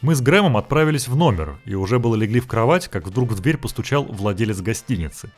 Мы 0.00 0.14
с 0.14 0.20
Грэмом 0.20 0.56
отправились 0.56 1.08
в 1.08 1.16
номер 1.16 1.58
и 1.64 1.74
уже 1.74 1.98
было 1.98 2.14
легли 2.14 2.40
в 2.40 2.46
кровать, 2.46 2.88
как 2.88 3.06
вдруг 3.06 3.32
в 3.32 3.40
дверь 3.40 3.56
постучал 3.56 4.04
владелец 4.04 4.60
гостиницы. 4.60 5.32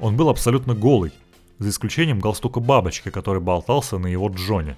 Он 0.00 0.16
был 0.16 0.28
абсолютно 0.28 0.74
голый, 0.74 1.12
за 1.58 1.68
исключением 1.68 2.18
галстука 2.18 2.58
бабочки, 2.58 3.10
который 3.10 3.40
болтался 3.40 3.98
на 3.98 4.08
его 4.08 4.28
джоне. 4.28 4.76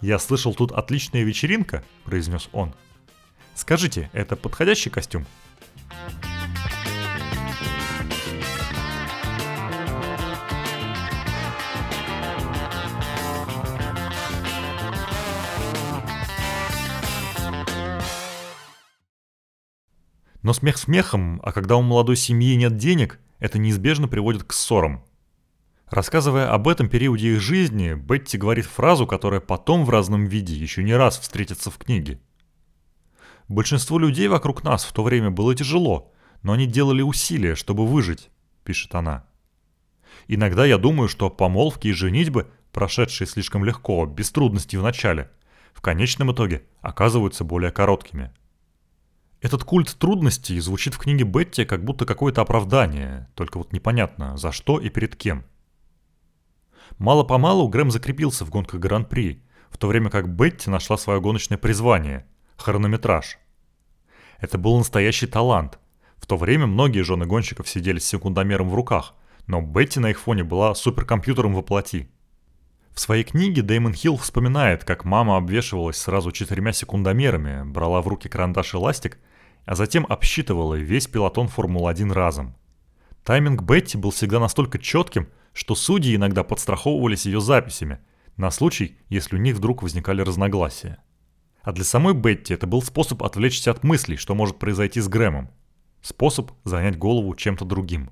«Я 0.00 0.18
слышал, 0.18 0.54
тут 0.54 0.72
отличная 0.72 1.22
вечеринка»,— 1.22 1.84
произнес 2.04 2.48
он. 2.52 2.74
«Скажите, 3.54 4.10
это 4.12 4.34
подходящий 4.34 4.90
костюм?» 4.90 5.24
Но 20.52 20.54
смех 20.54 20.76
смехом, 20.76 21.40
а 21.42 21.50
когда 21.50 21.76
у 21.76 21.80
молодой 21.80 22.14
семьи 22.14 22.54
нет 22.56 22.76
денег, 22.76 23.18
это 23.38 23.58
неизбежно 23.58 24.06
приводит 24.06 24.44
к 24.44 24.52
ссорам. 24.52 25.02
Рассказывая 25.88 26.52
об 26.52 26.68
этом 26.68 26.90
периоде 26.90 27.32
их 27.32 27.40
жизни, 27.40 27.94
Бетти 27.94 28.36
говорит 28.36 28.66
фразу, 28.66 29.06
которая 29.06 29.40
потом 29.40 29.86
в 29.86 29.88
разном 29.88 30.26
виде 30.26 30.54
еще 30.54 30.82
не 30.82 30.94
раз 30.94 31.18
встретится 31.18 31.70
в 31.70 31.78
книге. 31.78 32.20
«Большинству 33.48 33.96
людей 33.96 34.28
вокруг 34.28 34.62
нас 34.62 34.84
в 34.84 34.92
то 34.92 35.02
время 35.02 35.30
было 35.30 35.54
тяжело, 35.54 36.12
но 36.42 36.52
они 36.52 36.66
делали 36.66 37.00
усилия, 37.00 37.54
чтобы 37.54 37.86
выжить»,– 37.86 38.28
пишет 38.62 38.94
она. 38.94 39.24
«Иногда 40.28 40.66
я 40.66 40.76
думаю, 40.76 41.08
что 41.08 41.30
помолвки 41.30 41.88
и 41.88 41.92
женитьбы, 41.92 42.50
прошедшие 42.72 43.26
слишком 43.26 43.64
легко, 43.64 44.04
без 44.04 44.30
трудностей 44.30 44.76
в 44.76 44.82
начале, 44.82 45.30
в 45.72 45.80
конечном 45.80 46.30
итоге 46.32 46.66
оказываются 46.82 47.42
более 47.42 47.72
короткими». 47.72 48.32
Этот 49.42 49.64
культ 49.64 49.96
трудностей 49.98 50.60
звучит 50.60 50.94
в 50.94 50.98
книге 50.98 51.24
Бетти 51.24 51.64
как 51.64 51.84
будто 51.84 52.06
какое-то 52.06 52.42
оправдание, 52.42 53.28
только 53.34 53.58
вот 53.58 53.72
непонятно, 53.72 54.36
за 54.36 54.52
что 54.52 54.78
и 54.78 54.88
перед 54.88 55.16
кем. 55.16 55.44
Мало-помалу 56.98 57.66
Грэм 57.66 57.90
закрепился 57.90 58.44
в 58.44 58.50
гонках 58.50 58.78
Гран-при, 58.78 59.42
в 59.68 59.78
то 59.78 59.88
время 59.88 60.10
как 60.10 60.32
Бетти 60.32 60.70
нашла 60.70 60.96
свое 60.96 61.20
гоночное 61.20 61.58
призвание– 61.58 62.24
хронометраж. 62.56 63.38
Это 64.38 64.58
был 64.58 64.78
настоящий 64.78 65.26
талант. 65.26 65.80
В 66.18 66.26
то 66.26 66.36
время 66.36 66.68
многие 66.68 67.02
жены 67.02 67.26
гонщиков 67.26 67.68
сидели 67.68 67.98
с 67.98 68.06
секундомером 68.06 68.70
в 68.70 68.76
руках, 68.76 69.14
но 69.48 69.60
Бетти 69.60 69.98
на 69.98 70.10
их 70.10 70.20
фоне 70.20 70.44
была 70.44 70.72
суперкомпьютером 70.76 71.54
во 71.54 71.62
плоти. 71.62 72.08
В 72.92 73.00
своей 73.00 73.24
книге 73.24 73.62
Дэймон 73.62 73.94
Хилл 73.94 74.18
вспоминает, 74.18 74.84
как 74.84 75.04
мама 75.04 75.36
обвешивалась 75.36 75.96
сразу 75.96 76.30
четырьмя 76.30 76.72
секундомерами, 76.72 77.64
брала 77.64 78.02
в 78.02 78.06
руки 78.06 78.28
карандаш 78.28 78.74
и 78.74 78.76
ластик– 78.76 79.18
а 79.64 79.74
затем 79.74 80.06
обсчитывала 80.08 80.74
весь 80.74 81.06
пилотон 81.06 81.48
Формулы-1 81.48 82.12
разом. 82.12 82.56
Тайминг 83.24 83.62
Бетти 83.62 83.96
был 83.96 84.10
всегда 84.10 84.40
настолько 84.40 84.78
четким, 84.78 85.28
что 85.52 85.74
судьи 85.74 86.16
иногда 86.16 86.42
подстраховывались 86.42 87.26
ее 87.26 87.40
записями, 87.40 87.98
на 88.36 88.50
случай, 88.50 88.96
если 89.08 89.36
у 89.36 89.38
них 89.38 89.56
вдруг 89.56 89.82
возникали 89.82 90.22
разногласия. 90.22 90.98
А 91.62 91.72
для 91.72 91.84
самой 91.84 92.14
Бетти 92.14 92.54
это 92.54 92.66
был 92.66 92.82
способ 92.82 93.22
отвлечься 93.22 93.70
от 93.70 93.84
мыслей, 93.84 94.16
что 94.16 94.34
может 94.34 94.58
произойти 94.58 95.00
с 95.00 95.08
Грэмом. 95.08 95.50
Способ 96.00 96.50
занять 96.64 96.98
голову 96.98 97.34
чем-то 97.36 97.64
другим. 97.64 98.10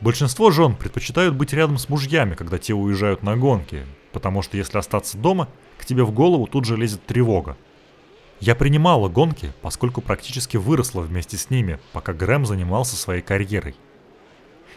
Большинство 0.00 0.50
жен 0.50 0.76
предпочитают 0.76 1.34
быть 1.36 1.52
рядом 1.52 1.78
с 1.78 1.88
мужьями, 1.88 2.34
когда 2.34 2.58
те 2.58 2.74
уезжают 2.74 3.22
на 3.22 3.36
гонки, 3.36 3.84
потому 4.12 4.42
что 4.42 4.56
если 4.56 4.78
остаться 4.78 5.16
дома, 5.16 5.48
к 5.78 5.84
тебе 5.84 6.04
в 6.04 6.12
голову 6.12 6.46
тут 6.46 6.64
же 6.64 6.76
лезет 6.76 7.04
тревога. 7.06 7.56
Я 8.40 8.54
принимала 8.54 9.08
гонки, 9.08 9.52
поскольку 9.62 10.00
практически 10.00 10.56
выросла 10.56 11.00
вместе 11.02 11.36
с 11.36 11.48
ними, 11.50 11.78
пока 11.92 12.12
Грэм 12.12 12.44
занимался 12.44 12.96
своей 12.96 13.22
карьерой. 13.22 13.76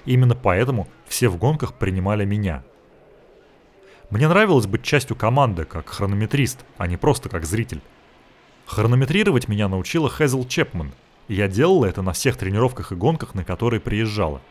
Именно 0.05 0.35
поэтому 0.35 0.87
все 1.07 1.29
в 1.29 1.37
гонках 1.37 1.73
принимали 1.73 2.25
меня. 2.25 2.63
Мне 4.11 4.27
нравилось 4.27 4.67
быть 4.67 4.83
частью 4.83 5.15
команды, 5.15 5.65
как 5.65 5.89
хронометрист, 5.89 6.63
а 6.77 6.85
не 6.85 6.95
просто 6.95 7.27
как 7.27 7.45
зритель. 7.45 7.81
Хронометрировать 8.67 9.47
меня 9.47 9.67
научила 9.67 10.09
Хэзл 10.09 10.45
Чепман, 10.45 10.91
и 11.27 11.33
я 11.33 11.47
делала 11.47 11.85
это 11.85 12.01
на 12.01 12.13
всех 12.13 12.37
тренировках 12.37 12.91
и 12.91 12.95
гонках, 12.95 13.33
на 13.33 13.43
которые 13.43 13.79
приезжала. 13.79 14.41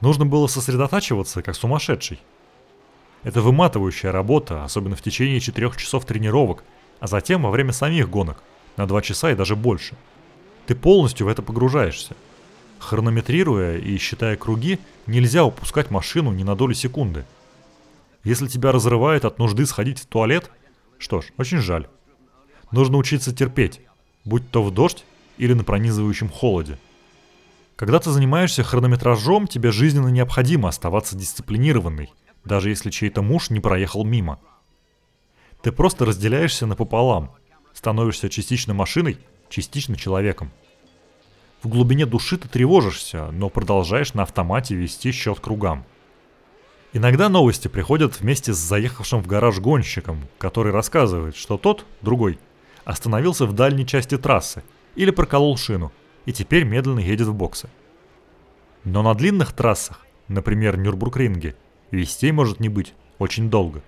Нужно 0.00 0.24
было 0.24 0.46
сосредотачиваться, 0.46 1.42
как 1.42 1.54
сумасшедший. 1.54 2.20
Это 3.22 3.42
выматывающая 3.42 4.12
работа, 4.12 4.64
особенно 4.64 4.96
в 4.96 5.02
течение 5.02 5.40
четырех 5.40 5.76
часов 5.76 6.04
тренировок, 6.04 6.64
а 7.00 7.06
затем 7.06 7.42
во 7.42 7.50
время 7.50 7.72
самих 7.72 8.08
гонок, 8.08 8.42
на 8.76 8.86
два 8.86 9.02
часа 9.02 9.30
и 9.30 9.34
даже 9.34 9.56
больше. 9.56 9.94
Ты 10.66 10.74
полностью 10.74 11.26
в 11.26 11.28
это 11.28 11.42
погружаешься. 11.42 12.16
Хронометрируя 12.78 13.76
и 13.76 13.98
считая 13.98 14.36
круги, 14.36 14.78
нельзя 15.06 15.44
упускать 15.44 15.90
машину 15.90 16.32
ни 16.32 16.44
на 16.44 16.56
долю 16.56 16.74
секунды. 16.74 17.26
Если 18.24 18.48
тебя 18.48 18.72
разрывает 18.72 19.24
от 19.24 19.38
нужды 19.38 19.66
сходить 19.66 19.98
в 19.98 20.06
туалет, 20.06 20.50
что 20.98 21.20
ж, 21.20 21.26
очень 21.36 21.58
жаль. 21.58 21.88
Нужно 22.70 22.96
учиться 22.96 23.34
терпеть, 23.34 23.80
будь 24.24 24.50
то 24.50 24.62
в 24.62 24.70
дождь 24.70 25.04
или 25.36 25.52
на 25.52 25.64
пронизывающем 25.64 26.28
холоде. 26.28 26.78
Когда 27.76 27.98
ты 27.98 28.10
занимаешься 28.10 28.62
хронометражом, 28.62 29.46
тебе 29.46 29.72
жизненно 29.72 30.08
необходимо 30.08 30.68
оставаться 30.68 31.16
дисциплинированной, 31.16 32.10
даже 32.44 32.70
если 32.70 32.90
чей-то 32.90 33.22
муж 33.22 33.50
не 33.50 33.60
проехал 33.60 34.04
мимо. 34.04 34.38
Ты 35.62 35.72
просто 35.72 36.04
разделяешься 36.04 36.66
напополам, 36.66 37.32
становишься 37.72 38.28
частично 38.30 38.74
машиной, 38.74 39.18
частично 39.48 39.96
человеком. 39.96 40.50
В 41.62 41.68
глубине 41.68 42.06
души 42.06 42.38
ты 42.38 42.48
тревожишься, 42.48 43.30
но 43.32 43.50
продолжаешь 43.50 44.14
на 44.14 44.22
автомате 44.22 44.74
вести 44.74 45.12
счет 45.12 45.40
кругам. 45.40 45.84
Иногда 46.92 47.28
новости 47.28 47.68
приходят 47.68 48.18
вместе 48.18 48.52
с 48.52 48.56
заехавшим 48.56 49.22
в 49.22 49.26
гараж 49.26 49.60
гонщиком, 49.60 50.26
который 50.38 50.72
рассказывает, 50.72 51.36
что 51.36 51.58
тот, 51.58 51.84
другой, 52.00 52.38
остановился 52.84 53.46
в 53.46 53.52
дальней 53.52 53.86
части 53.86 54.16
трассы 54.16 54.64
или 54.96 55.10
проколол 55.10 55.56
шину 55.56 55.92
и 56.26 56.32
теперь 56.32 56.64
медленно 56.64 57.00
едет 57.00 57.28
в 57.28 57.34
боксы. 57.34 57.68
Но 58.84 59.02
на 59.02 59.14
длинных 59.14 59.52
трассах, 59.52 60.04
например, 60.28 60.78
Нюрбургринге, 60.78 61.54
Вестей 61.90 62.32
может 62.32 62.60
не 62.60 62.68
быть 62.68 62.94
очень 63.18 63.50
долго. 63.50 63.82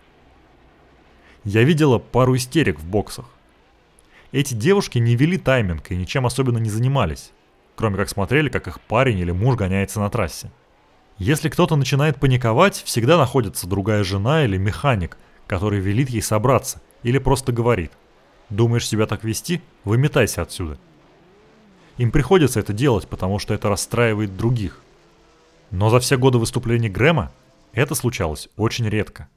Я 1.45 1.63
видела 1.65 1.99
пару 1.99 2.37
истерик 2.37 2.81
в 2.81 2.87
боксах. 2.87 3.27
Эти 4.33 4.55
девушки 4.55 4.99
не 4.99 5.17
вели 5.17 5.37
тайминг 5.37 5.91
и 5.91 5.97
ничем 5.97 6.25
особенно 6.27 6.59
не 6.59 6.71
занимались, 6.71 7.33
кроме 7.77 7.97
как 7.97 8.09
смотрели, 8.09 8.49
как 8.49 8.67
их 8.67 8.81
парень 8.81 9.19
или 9.19 9.31
муж 9.31 9.57
гоняется 9.57 10.01
на 10.01 10.09
трассе. 10.09 10.51
Если 11.19 11.49
кто-то 11.49 11.77
начинает 11.77 12.19
паниковать, 12.19 12.83
всегда 12.85 13.19
находится 13.19 13.67
другая 13.67 14.03
жена 14.03 14.45
или 14.45 14.57
механик, 14.57 15.19
который 15.47 15.81
велит 15.81 16.09
ей 16.09 16.23
собраться 16.23 16.81
или 17.03 17.19
просто 17.19 17.53
говорит 17.53 17.93
«Думаешь 18.49 18.87
себя 18.87 19.07
так 19.07 19.23
вести? 19.23 19.61
Выметайся 19.85 20.43
отсюда». 20.43 20.79
Им 21.99 22.11
приходится 22.11 22.59
это 22.59 22.73
делать, 22.73 23.07
потому 23.07 23.39
что 23.39 23.53
это 23.53 23.69
расстраивает 23.69 24.37
других. 24.37 24.81
Но 25.71 25.91
за 25.91 26.01
все 26.01 26.17
годы 26.17 26.39
выступлений 26.39 26.89
Грэма 26.89 27.33
это 27.73 27.95
случалось 27.95 28.49
очень 28.57 28.89
редко. 28.89 29.29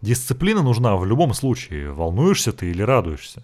Дисциплина 0.00 0.62
нужна 0.62 0.96
в 0.96 1.04
любом 1.04 1.34
случае, 1.34 1.92
волнуешься 1.92 2.52
ты 2.52 2.70
или 2.70 2.82
радуешься. 2.82 3.42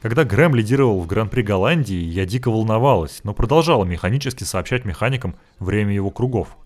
Когда 0.00 0.24
Грэм 0.24 0.54
лидировал 0.54 1.00
в 1.00 1.06
Гран-при 1.06 1.42
Голландии, 1.42 1.96
я 1.96 2.26
дико 2.26 2.50
волновалась, 2.50 3.20
но 3.24 3.32
продолжала 3.32 3.84
механически 3.84 4.44
сообщать 4.44 4.84
механикам 4.84 5.34
время 5.58 5.94
его 5.94 6.10
кругов. 6.10 6.56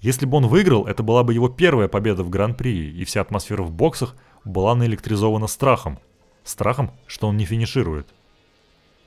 Если 0.00 0.24
бы 0.24 0.38
он 0.38 0.46
выиграл, 0.46 0.86
это 0.86 1.02
была 1.02 1.24
бы 1.24 1.34
его 1.34 1.48
первая 1.48 1.88
победа 1.88 2.22
в 2.22 2.30
Гран-при, 2.30 2.90
и 2.90 3.04
вся 3.04 3.20
атмосфера 3.20 3.62
в 3.62 3.72
боксах 3.72 4.14
была 4.44 4.74
наэлектризована 4.74 5.46
страхом. 5.46 5.98
Страхом, 6.44 6.92
что 7.06 7.28
он 7.28 7.36
не 7.36 7.44
финиширует. 7.44 8.08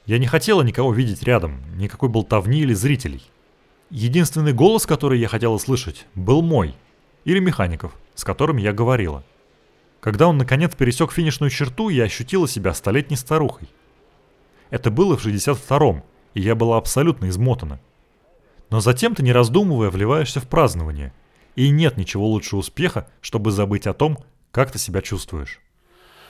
Я 0.06 0.20
не 0.20 0.28
хотела 0.28 0.62
никого 0.62 0.94
видеть 0.94 1.24
рядом, 1.24 1.62
никакой 1.78 2.10
болтовни 2.10 2.60
или 2.60 2.74
зрителей. 2.74 3.24
Единственный 3.96 4.54
голос, 4.54 4.88
который 4.88 5.20
я 5.20 5.28
хотела 5.28 5.60
слышать, 5.60 6.08
был 6.16 6.42
мой. 6.42 6.74
Или 7.26 7.38
механиков, 7.38 7.94
с 8.16 8.24
которыми 8.24 8.60
я 8.60 8.74
говорила. 8.74 9.24
Когда 10.00 10.28
он 10.28 10.40
наконец 10.40 10.74
пересек 10.74 11.12
финишную 11.12 11.52
черту, 11.52 11.90
я 11.90 12.06
ощутила 12.06 12.48
себя 12.48 12.74
столетней 12.74 13.18
старухой. 13.18 13.70
Это 14.72 14.90
было 14.90 15.16
в 15.16 15.24
62-м, 15.24 16.02
и 16.34 16.42
я 16.42 16.56
была 16.56 16.78
абсолютно 16.78 17.30
измотана. 17.30 17.80
Но 18.72 18.80
затем 18.80 19.14
ты, 19.14 19.22
не 19.22 19.32
раздумывая, 19.32 19.92
вливаешься 19.92 20.40
в 20.40 20.48
празднование. 20.48 21.14
И 21.56 21.70
нет 21.70 21.96
ничего 21.96 22.28
лучше 22.28 22.56
успеха, 22.56 23.08
чтобы 23.22 23.52
забыть 23.52 23.86
о 23.86 23.94
том, 23.94 24.18
как 24.50 24.72
ты 24.72 24.80
себя 24.80 25.04
чувствуешь. 25.04 25.60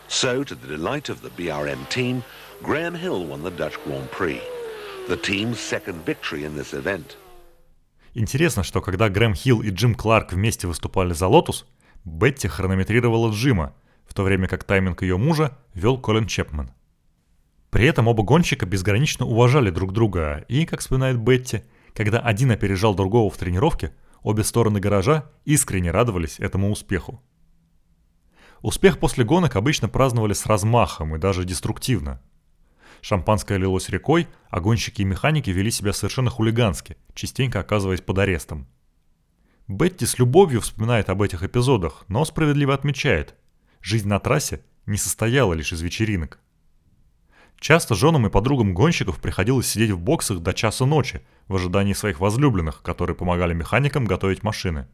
So, 0.09 0.43
to 0.43 0.57
the 0.59 0.67
delight 0.67 1.07
of 1.07 1.21
the 1.21 1.31
BRM 1.37 1.87
team, 1.87 2.23
Graham 2.61 2.93
Hill 2.93 3.25
won 3.25 3.41
the 3.41 3.55
Dutch 3.55 3.81
Grand 3.85 4.11
Prix, 4.11 4.41
the 5.07 5.15
team's 5.15 5.61
second 5.61 6.03
victory 6.05 6.43
in 6.43 6.57
this 6.57 6.73
event– 6.73 7.15
Интересно, 8.13 8.61
что 8.63 8.81
когда 8.81 9.09
Грэм 9.09 9.33
Хилл 9.33 9.61
и 9.61 9.71
Джим 9.71 9.95
Кларк 9.95 10.33
вместе 10.33 10.67
выступали 10.67 11.13
за 11.13 11.27
Lotus, 11.27 11.65
Бетти 12.05 12.47
хронометрировала 12.47 13.31
Джима, 13.31 13.73
в 14.05 14.13
то 14.13 14.23
время 14.23 14.47
как 14.47 14.63
тайминг 14.63 15.01
ее 15.01 15.17
мужа 15.17 15.57
вел 15.73 15.97
Колин 15.97 16.27
Чепман. 16.27 16.71
При 17.71 17.87
этом 17.87 18.07
оба 18.07 18.23
гонщика 18.23 18.67
безгранично 18.67 19.25
уважали 19.25 19.71
друг 19.71 19.93
друга, 19.93 20.45
и, 20.47 20.65
как 20.65 20.81
вспоминает 20.81 21.17
Бетти, 21.17 21.63
когда 21.95 22.19
один 22.19 22.51
опережал 22.51 22.93
другого 22.93 23.31
в 23.31 23.37
тренировке, 23.37 23.95
обе 24.21 24.43
стороны 24.43 24.79
гаража 24.79 25.31
искренне 25.45 25.89
радовались 25.89 26.39
этому 26.39 26.71
успеху. 26.71 27.23
Успех 28.61 28.99
после 28.99 29.23
гонок 29.25 29.55
обычно 29.55 29.89
праздновали 29.89 30.33
с 30.33 30.45
размахом 30.45 31.15
и 31.15 31.19
даже 31.19 31.45
деструктивно– 31.45 32.21
Шампанское 33.03 33.57
лилось 33.57 33.89
рекой, 33.89 34.29
а 34.49 34.61
гонщики 34.61 35.01
и 35.01 35.05
механики 35.05 35.49
вели 35.49 35.69
себя 35.71 35.91
совершенно 35.91 36.29
хулигански, 36.29 36.95
частенько 37.13 37.59
оказываясь 37.59 37.99
под 37.99 38.17
арестом. 38.19 38.65
Бетти 39.67 40.05
с 40.05 40.19
любовью 40.19 40.61
вспоминает 40.61 41.09
об 41.09 41.21
этих 41.21 41.43
эпизодах, 41.43 42.05
но 42.07 42.23
справедливо 42.23 42.73
отмечает, 42.73 43.35
жизнь 43.81 44.07
на 44.07 44.21
трассе 44.21 44.63
не 44.85 44.95
состояла 44.95 45.53
лишь 45.53 45.73
из 45.73 45.81
вечеринок. 45.81 46.39
Часто 47.59 47.93
женам 47.93 48.25
и 48.27 48.29
подругам 48.29 48.73
гонщиков 48.73 49.19
приходилось 49.19 49.67
сидеть 49.67 49.91
в 49.91 49.99
боксах 49.99 50.39
до 50.39 50.53
часа 50.53 50.85
ночи 50.85 51.21
в 51.49 51.55
ожидании 51.57 51.93
своих 51.93 52.21
возлюбленных, 52.21 52.81
которые 52.83 53.17
помогали 53.17 53.53
механикам 53.53 54.05
готовить 54.05 54.43
машины. 54.43 54.87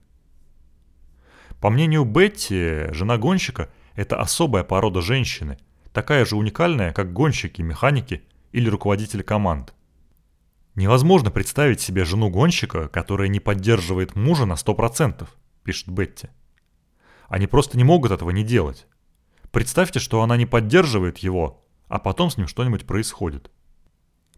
По 1.62 1.70
мнению 1.70 2.06
Бетти, 2.06 2.92
жена 2.92 3.20
гонщика– 3.20 3.70
это 3.94 4.20
особая 4.20 4.64
порода 4.64 5.00
женщины– 5.00 5.60
такая 5.94 6.26
же 6.26 6.36
уникальная, 6.36 6.92
как 6.92 7.14
гонщики, 7.14 7.62
механики 7.62 8.24
или 8.52 8.70
руководители 8.70 9.22
команд. 9.22 9.74
Невозможно 10.76 11.32
представить 11.32 11.82
себе 11.82 12.06
жену 12.06 12.30
гонщика, 12.30 12.88
которая 12.88 13.28
не 13.28 13.40
поддерживает 13.40 14.16
мужа 14.16 14.46
на 14.46 14.54
100%, 14.54 15.28
пишет 15.64 15.90
Бетти. 15.90 16.30
Они 17.28 17.48
просто 17.48 17.78
не 17.78 17.84
могут 17.84 18.12
этого 18.12 18.30
не 18.32 18.44
делать. 18.44 18.88
Представьте, 19.52 20.00
что 20.00 20.22
она 20.22 20.38
не 20.38 20.46
поддерживает 20.46 21.18
его, 21.20 21.66
а 21.88 22.00
потом 22.00 22.30
с 22.30 22.38
ним 22.38 22.48
что-нибудь 22.48 22.86
происходит. 22.86 23.52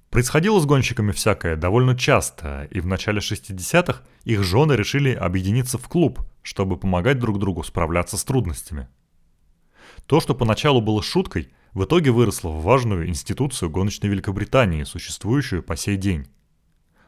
Происходило 0.10 0.60
с 0.60 0.66
гонщиками 0.66 1.12
всякое 1.12 1.56
довольно 1.56 1.98
часто, 1.98 2.68
и 2.72 2.82
в 2.82 2.86
начале 2.86 3.20
60-х 3.20 4.02
их 4.24 4.44
жены 4.44 4.74
решили 4.74 5.14
объединиться 5.14 5.78
в 5.78 5.88
клуб, 5.88 6.20
чтобы 6.42 6.78
помогать 6.78 7.20
друг 7.20 7.40
другу 7.40 7.64
справляться 7.64 8.18
с 8.18 8.24
трудностями– 8.24 8.88
то, 10.06 10.20
что 10.20 10.36
поначалу 10.36 10.82
было 10.82 11.02
шуткой, 11.02 11.52
в 11.74 11.86
итоге 11.86 12.12
выросло 12.12 12.50
в 12.50 12.64
важную 12.64 13.08
институцию 13.08 13.70
гоночной 13.70 14.10
Великобритании, 14.10 14.84
существующую 14.84 15.64
по 15.64 15.76
сей 15.76 15.98
день. 15.98 16.28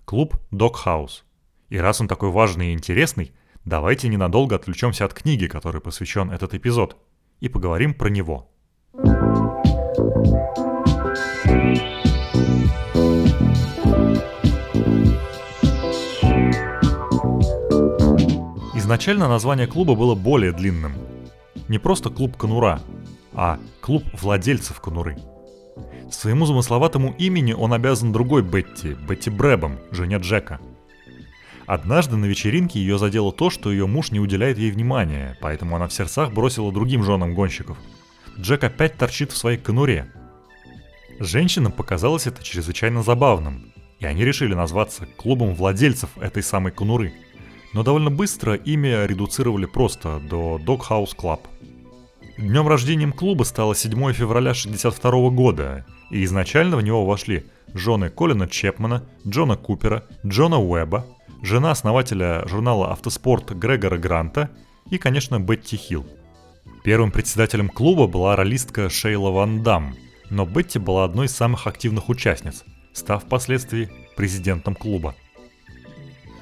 Клуб 0.06 0.36
Doghouse. 0.52 1.24
И 1.70 1.78
раз 1.78 2.00
он 2.02 2.08
такой 2.08 2.30
важный 2.30 2.70
и 2.70 2.74
интересный, 2.74 3.34
давайте 3.66 4.08
ненадолго 4.08 4.56
отвлечемся 4.56 5.06
от 5.06 5.14
книги, 5.14 5.48
которой 5.48 5.82
посвящен 5.82 6.32
этот 6.32 6.54
эпизод, 6.54 6.98
и 7.40 7.50
поговорим 7.50 7.94
про 7.94 8.10
него. 8.10 8.50
Изначально 18.76 19.28
название 19.28 19.66
клуба 19.66 19.96
было 19.96 20.14
более 20.14 20.52
длинным. 20.52 20.94
Не 21.68 21.78
просто 21.80 22.10
клуб 22.10 22.38
конура, 22.38 22.82
а 23.34 23.60
клуб 23.82 24.04
владельцев 24.14 24.80
конуры. 24.80 25.18
Своему 26.12 26.46
замысловатому 26.46 27.16
имени 27.18 27.54
он 27.54 27.74
обязан 27.74 28.12
другой 28.12 28.44
Бетти, 28.44 28.94
Бетти 28.94 29.30
Брэбом, 29.30 29.80
жене 29.92 30.18
Джека. 30.18 30.60
Однажды 31.66 32.18
на 32.18 32.26
вечеринке 32.26 32.80
ее 32.80 32.98
задело 32.98 33.32
то, 33.32 33.50
что 33.50 33.72
ее 33.72 33.88
муж 33.88 34.12
не 34.12 34.20
уделяет 34.20 34.58
ей 34.58 34.70
внимания, 34.72 35.38
поэтому 35.42 35.76
она 35.76 35.88
в 35.88 35.94
сердцах 35.94 36.32
бросила 36.32 36.72
другим 36.72 37.04
женам 37.04 37.34
гонщиков. 37.34 37.78
Джек 38.38 38.64
опять 38.64 38.98
торчит 38.98 39.32
в 39.32 39.38
своей 39.38 39.58
конуре. 39.58 40.12
Женщинам 41.20 41.72
показалось 41.72 42.28
это 42.28 42.44
чрезвычайно 42.44 43.02
забавным, 43.02 43.72
и 44.00 44.06
они 44.06 44.26
решили 44.26 44.54
назваться 44.54 45.06
клубом 45.18 45.56
владельцев 45.56 46.10
этой 46.20 46.44
самой 46.44 46.72
конуры. 46.72 47.14
Но 47.74 47.84
довольно 47.84 48.12
быстро 48.12 48.56
имя 48.56 49.06
редуцировали 49.06 49.66
просто 49.66 50.20
до 50.20 50.60
Doghouse 50.64 51.16
Club. 51.16 51.40
Днем 52.38 52.68
рождением 52.68 53.14
клуба 53.14 53.44
стало 53.44 53.76
7 53.76 53.92
февраля 54.12 54.52
1962 54.52 55.30
года, 55.30 55.86
и 56.10 56.24
изначально 56.24 56.78
в 56.78 56.82
него 56.82 57.06
вошли 57.06 57.46
жены 57.76 58.10
Колина 58.10 58.48
Чепмана, 58.48 59.04
Джона 59.28 59.56
Купера, 59.56 60.04
Джона 60.26 60.60
Уэба, 60.60 61.06
жена 61.44 61.70
основателя 61.70 62.48
журнала 62.48 62.92
«Автоспорт» 62.92 63.52
Грегора 63.52 64.00
Гранта 64.00 64.50
и, 64.90 64.98
конечно, 64.98 65.40
Бетти 65.40 65.78
Хилл. 65.78 66.08
Первым 66.84 67.12
председателем 67.12 67.70
клуба 67.70 68.08
была 68.08 68.36
ролистка 68.36 68.90
Шейла 68.90 69.30
Ван 69.30 69.62
Дам, 69.62 69.96
но 70.32 70.48
Бетти 70.48 70.80
была 70.80 71.04
одной 71.04 71.28
из 71.28 71.36
самых 71.36 71.68
активных 71.68 72.10
участниц, 72.10 72.64
став 72.94 73.24
впоследствии 73.24 73.92
президентом 74.16 74.74
клуба. 74.74 75.14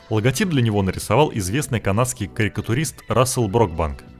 Логотип 0.09 0.47
для 0.47 0.61
него 0.61 0.83
нарисовал 0.83 1.31
известный 1.33 1.81
канадский 1.81 2.27
карикатурист 2.27 3.03
Рассел 3.09 3.49
Брокбанк– 3.49 4.05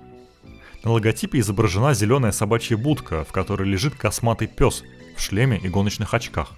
на 0.84 0.92
логотипе 0.92 1.40
изображена 1.40 1.94
зеленая 1.94 2.32
собачья 2.32 2.78
будка, 2.78 3.24
в 3.24 3.32
которой 3.32 3.70
лежит 3.70 3.96
косматый 3.96 4.48
пес 4.48 4.84
в 5.16 5.22
шлеме 5.22 5.58
и 5.58 5.70
гоночных 5.70 6.14
очках. 6.14 6.58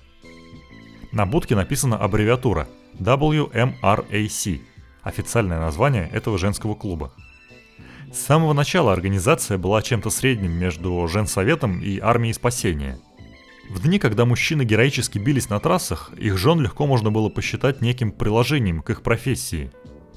На 1.12 1.26
будке 1.26 1.56
написана 1.56 1.98
аббревиатура 1.98 2.68
WMRAC, 3.00 4.62
официальное 5.02 5.60
название 5.60 6.10
этого 6.10 6.38
женского 6.38 6.76
клуба. 6.76 7.14
С 8.12 8.20
самого 8.20 8.54
начала 8.54 8.94
организация 8.94 9.58
была 9.58 9.82
чем-то 9.82 10.10
средним 10.10 10.52
между 10.52 11.08
женсоветом 11.08 11.82
и 11.82 12.00
армией 12.00 12.34
спасения. 12.34 13.00
В 13.70 13.82
дни, 13.82 13.98
когда 13.98 14.26
мужчины 14.26 14.64
героически 14.64 15.18
бились 15.18 15.50
на 15.50 15.60
трассах, 15.60 16.12
их 16.18 16.38
жен 16.38 16.62
легко 16.62 16.86
можно 16.86 17.12
было 17.12 17.30
посчитать 17.30 17.82
неким 17.82 18.12
приложением 18.12 18.82
к 18.82 18.90
их 18.92 19.02
профессии. 19.02 19.72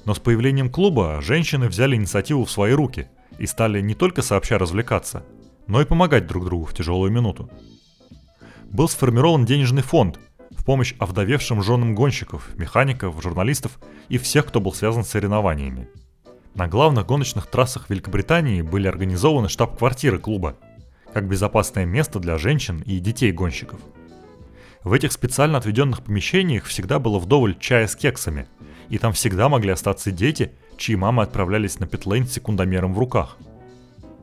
Но 0.05 0.15
с 0.15 0.19
появлением 0.19 0.71
клуба 0.71 1.21
женщины 1.23 1.69
взяли 1.69 1.97
инициативу 1.97 2.45
в 2.45 2.51
свои 2.51 2.73
руки– 2.73 3.09
и 3.39 3.47
стали 3.47 3.81
не 3.81 3.95
только 3.95 4.23
сообща 4.23 4.59
развлекаться, 4.59 5.25
но 5.67 5.81
и 5.81 5.85
помогать 5.85 6.27
друг 6.27 6.45
другу 6.45 6.65
в 6.65 6.75
тяжелую 6.75 7.11
минуту. 7.11 7.51
Был 8.65 8.89
сформирован 8.89 9.45
денежный 9.45 9.83
фонд 9.83 10.19
в 10.51 10.65
помощь 10.65 10.95
овдовевшим 10.99 11.63
женам 11.63 11.95
гонщиков, 11.95 12.49
механиков, 12.57 13.21
журналистов 13.23 13.79
и 14.09 14.19
всех, 14.19 14.47
кто 14.47 14.61
был 14.61 14.73
связан 14.73 15.05
с 15.05 15.09
соревнованиями. 15.09 15.89
На 16.55 16.67
главных 16.69 17.07
гоночных 17.07 17.47
трассах 17.47 17.91
Великобритании 17.91 18.63
были 18.63 18.89
организованы 18.89 19.49
штаб-квартиры 19.49 20.19
клуба, 20.19 20.57
как 21.13 21.29
безопасное 21.29 21.85
место 21.85 22.19
для 22.19 22.39
женщин 22.39 22.83
и 22.87 22.99
детей 22.99 23.31
гонщиков. 23.33 23.81
В 24.83 24.93
этих 24.93 25.13
специально 25.13 25.59
отведенных 25.59 26.03
помещениях 26.03 26.65
всегда 26.65 26.99
было 26.99 27.19
вдоволь 27.19 27.59
чая 27.59 27.87
с 27.87 27.97
кексами, 27.97 28.47
и 28.89 28.99
там 28.99 29.13
всегда 29.13 29.49
могли 29.49 29.73
остаться 29.73 30.11
дети– 30.11 30.53
чьи 30.77 30.97
мамы 30.97 31.23
отправлялись 31.23 31.79
на 31.79 31.87
питлейн 31.87 32.27
с 32.27 32.33
секундомером 32.33 32.95
в 32.95 32.99
руках. 32.99 33.37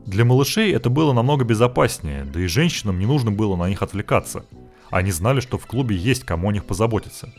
Для 0.06 0.24
малышей 0.24 0.72
это 0.72 0.90
было 0.90 1.12
намного 1.12 1.44
безопаснее, 1.44 2.24
да 2.24 2.40
и 2.40 2.46
женщинам 2.46 2.98
не 2.98 3.06
нужно 3.06 3.30
было 3.30 3.56
на 3.56 3.68
них 3.68 3.82
отвлекаться. 3.82 4.44
Они 4.90 5.10
знали, 5.10 5.40
что 5.40 5.58
в 5.58 5.66
клубе 5.66 5.96
есть 5.96 6.24
кому 6.24 6.50
о 6.50 6.52
них 6.52 6.66
позаботиться. 6.66 7.32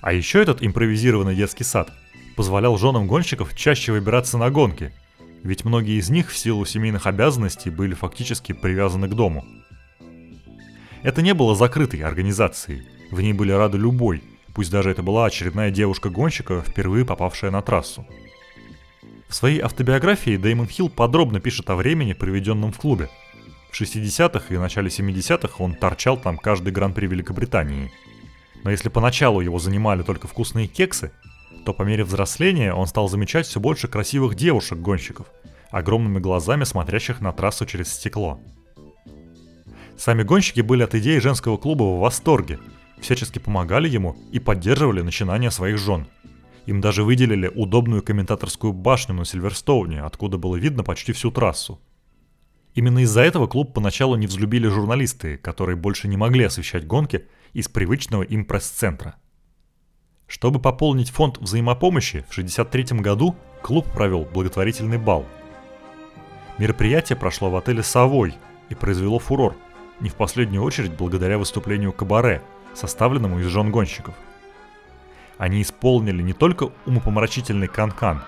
А 0.00 0.12
еще 0.12 0.42
этот 0.42 0.62
импровизированный 0.62 1.34
детский 1.34 1.64
сад 1.64 1.90
позволял 2.36 2.76
женам 2.76 3.06
гонщиков 3.06 3.56
чаще 3.56 3.92
выбираться 3.92 4.36
на 4.36 4.50
гонки, 4.50 4.92
ведь 5.42 5.64
многие 5.64 5.98
из 5.98 6.10
них 6.10 6.30
в 6.30 6.36
силу 6.36 6.66
семейных 6.66 7.06
обязанностей 7.06 7.70
были 7.70 7.94
фактически 7.94 8.52
привязаны 8.52 9.08
к 9.08 9.14
дому. 9.14 9.44
Это 11.02 11.22
не 11.22 11.34
было 11.34 11.54
закрытой 11.54 12.00
организацией, 12.00 12.82
в 13.10 13.20
ней 13.20 13.32
были 13.32 13.52
рады 13.52 13.78
любой, 13.78 14.22
пусть 14.54 14.70
даже 14.70 14.90
это 14.90 15.02
была 15.02 15.26
очередная 15.26 15.70
девушка-гонщика, 15.70 16.62
впервые 16.62 17.04
попавшая 17.04 17.50
на 17.50 17.62
трассу. 17.62 18.06
В 19.28 19.34
своей 19.34 19.60
автобиографии 19.60 20.36
Дэймон 20.36 20.68
Хилл 20.68 20.88
подробно 20.88 21.40
пишет 21.40 21.70
о 21.70 21.76
времени, 21.76 22.12
проведенном 22.12 22.72
в 22.72 22.78
клубе. 22.78 23.08
В 23.70 23.80
60-х 23.80 24.54
и 24.54 24.58
начале 24.58 24.88
70-х 24.88 25.56
он 25.58 25.74
торчал 25.74 26.16
там 26.16 26.38
каждый 26.38 26.72
гран-при 26.72 27.06
Великобритании. 27.06 27.90
Но 28.62 28.70
если 28.70 28.88
поначалу 28.88 29.40
его 29.40 29.58
занимали 29.58 30.02
только 30.02 30.28
вкусные 30.28 30.68
кексы, 30.68 31.10
то 31.64 31.72
по 31.72 31.82
мере 31.82 32.04
взросления 32.04 32.72
он 32.72 32.86
стал 32.86 33.08
замечать 33.08 33.46
все 33.46 33.58
больше 33.58 33.88
красивых 33.88 34.36
девушек-гонщиков, 34.36 35.26
огромными 35.70 36.20
глазами 36.20 36.64
смотрящих 36.64 37.20
на 37.20 37.32
трассу 37.32 37.66
через 37.66 37.92
стекло. 37.92 38.40
Сами 39.96 40.22
гонщики 40.22 40.60
были 40.60 40.82
от 40.82 40.94
идеи 40.94 41.18
женского 41.18 41.56
клуба 41.56 41.84
в 41.84 42.00
восторге, 42.00 42.58
всячески 43.00 43.38
помогали 43.38 43.88
ему 43.88 44.16
и 44.32 44.38
поддерживали 44.38 45.00
начинания 45.00 45.50
своих 45.50 45.78
жен– 45.78 46.06
им 46.66 46.80
даже 46.80 47.04
выделили 47.04 47.48
удобную 47.48 48.02
комментаторскую 48.02 48.72
башню 48.72 49.14
на 49.14 49.24
Сильверстоуне, 49.24 50.02
откуда 50.02 50.38
было 50.38 50.56
видно 50.56 50.82
почти 50.82 51.12
всю 51.12 51.30
трассу. 51.30 51.80
Именно 52.74 53.00
из-за 53.00 53.20
этого 53.20 53.46
клуб 53.46 53.72
поначалу 53.72 54.16
не 54.16 54.26
взлюбили 54.26 54.66
журналисты, 54.68 55.36
которые 55.36 55.76
больше 55.76 56.08
не 56.08 56.16
могли 56.16 56.44
освещать 56.44 56.86
гонки 56.86 57.26
из 57.52 57.68
привычного 57.68 58.22
им 58.22 58.44
пресс-центра. 58.44 59.16
Чтобы 60.26 60.58
пополнить 60.58 61.10
фонд 61.10 61.38
взаимопомощи, 61.38 62.24
в 62.28 62.32
1963 62.32 62.98
году 63.00 63.36
клуб 63.62 63.86
провел 63.92 64.24
благотворительный 64.24 64.98
бал. 64.98 65.26
Мероприятие 66.58 67.16
прошло 67.16 67.50
в 67.50 67.56
отеле 67.56 67.82
«Совой» 67.82 68.34
и 68.70 68.74
произвело 68.74 69.18
фурор, 69.18 69.54
не 70.00 70.08
в 70.08 70.14
последнюю 70.14 70.62
очередь 70.62 70.94
благодаря 70.94 71.38
выступлению 71.38 71.92
«Кабаре», 71.92 72.42
составленному 72.74 73.38
из 73.38 73.46
жен 73.46 73.70
гонщиков– 73.70 74.14
они 75.38 75.62
исполнили 75.62 76.22
не 76.22 76.32
только 76.32 76.70
умопомрачительный 76.86 77.68
канкан, 77.68 78.22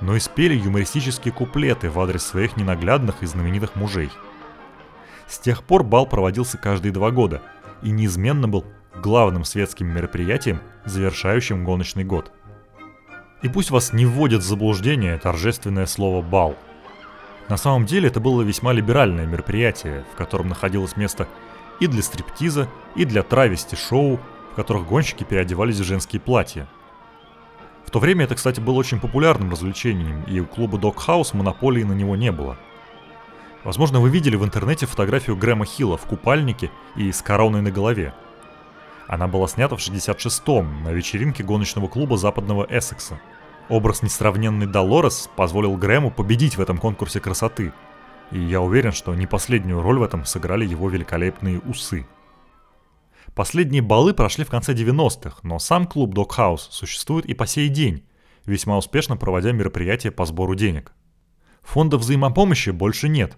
но 0.00 0.16
и 0.16 0.20
спели 0.20 0.54
юмористические 0.54 1.32
куплеты 1.32 1.90
в 1.90 1.98
адрес 2.00 2.24
своих 2.24 2.56
ненаглядных 2.56 3.22
и 3.22 3.26
знаменитых 3.26 3.76
мужей. 3.76 4.10
С 5.26 5.38
тех 5.38 5.62
пор 5.62 5.82
бал 5.82 6.06
проводился 6.06 6.56
каждые 6.56 6.92
два 6.92 7.10
года 7.10 7.42
и 7.82 7.90
неизменно 7.90 8.48
был 8.48 8.64
главным 8.96 9.44
светским 9.44 9.88
мероприятием, 9.88 10.60
завершающим 10.84 11.64
гоночный 11.64 12.04
год. 12.04 12.32
И 13.42 13.48
пусть 13.48 13.70
вас 13.70 13.92
не 13.92 14.06
вводит 14.06 14.40
в 14.40 14.46
заблуждение 14.46 15.16
торжественное 15.18 15.86
слово 15.86 16.22
«бал». 16.22 16.56
На 17.48 17.56
самом 17.56 17.86
деле 17.86 18.08
это 18.08 18.20
было 18.20 18.42
весьма 18.42 18.72
либеральное 18.72 19.26
мероприятие, 19.26 20.04
в 20.12 20.16
котором 20.16 20.48
находилось 20.48 20.96
место 20.96 21.28
и 21.80 21.86
для 21.86 22.02
стриптиза, 22.02 22.68
и 22.94 23.04
для 23.04 23.22
травести-шоу, 23.22 24.20
которых 24.58 24.88
гонщики 24.88 25.22
переодевались 25.22 25.78
в 25.78 25.84
женские 25.84 26.18
платья. 26.18 26.66
В 27.86 27.92
то 27.92 28.00
время 28.00 28.24
это, 28.24 28.34
кстати, 28.34 28.58
было 28.58 28.74
очень 28.74 28.98
популярным 28.98 29.52
развлечением, 29.52 30.24
и 30.24 30.40
у 30.40 30.46
клуба 30.46 30.78
House 30.78 31.30
монополии 31.32 31.84
на 31.84 31.92
него 31.92 32.16
не 32.16 32.32
было. 32.32 32.56
Возможно, 33.62 34.00
вы 34.00 34.10
видели 34.10 34.34
в 34.34 34.44
интернете 34.44 34.86
фотографию 34.86 35.36
Грэма 35.36 35.64
Хилла 35.64 35.96
в 35.96 36.06
купальнике 36.06 36.72
и 36.96 37.12
с 37.12 37.22
короной 37.22 37.60
на 37.60 37.70
голове. 37.70 38.14
Она 39.06 39.28
была 39.28 39.46
снята 39.46 39.76
в 39.76 39.78
66-м 39.78 40.82
на 40.82 40.88
вечеринке 40.88 41.44
гоночного 41.44 41.86
клуба 41.86 42.16
западного 42.16 42.66
Эссекса. 42.68 43.20
Образ 43.68 44.02
несравненный 44.02 44.66
Долорес 44.66 45.30
позволил 45.36 45.76
Грэму 45.76 46.10
победить 46.10 46.56
в 46.56 46.60
этом 46.60 46.78
конкурсе 46.78 47.20
красоты. 47.20 47.72
И 48.32 48.40
я 48.40 48.60
уверен, 48.60 48.90
что 48.90 49.14
не 49.14 49.28
последнюю 49.28 49.82
роль 49.82 50.00
в 50.00 50.02
этом 50.02 50.24
сыграли 50.24 50.66
его 50.66 50.88
великолепные 50.88 51.60
усы. 51.60 52.08
Последние 53.34 53.82
балы 53.82 54.14
прошли 54.14 54.44
в 54.44 54.50
конце 54.50 54.74
90-х, 54.74 55.38
но 55.42 55.58
сам 55.58 55.86
клуб 55.86 56.14
House 56.16 56.68
существует 56.70 57.26
и 57.26 57.34
по 57.34 57.46
сей 57.46 57.68
день, 57.68 58.04
весьма 58.46 58.76
успешно 58.76 59.16
проводя 59.16 59.52
мероприятия 59.52 60.10
по 60.10 60.26
сбору 60.26 60.54
денег. 60.54 60.92
Фонда 61.62 61.98
взаимопомощи 61.98 62.70
больше 62.70 63.08
нет. 63.08 63.36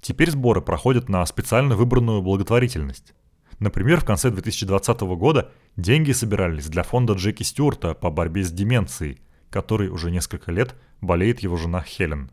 Теперь 0.00 0.30
сборы 0.30 0.60
проходят 0.60 1.08
на 1.08 1.24
специально 1.26 1.76
выбранную 1.76 2.22
благотворительность. 2.22 3.14
Например, 3.58 4.00
в 4.00 4.04
конце 4.04 4.30
2020 4.30 5.00
года 5.00 5.52
деньги 5.76 6.12
собирались 6.12 6.66
для 6.66 6.82
фонда 6.82 7.12
Джеки 7.12 7.42
Стюарта 7.42 7.94
по 7.94 8.10
борьбе 8.10 8.42
с 8.42 8.50
деменцией, 8.50 9.20
который 9.50 9.88
уже 9.88 10.10
несколько 10.10 10.50
лет 10.50 10.74
болеет 11.00 11.40
его 11.40 11.56
жена 11.56 11.82
Хелен. 11.82 12.30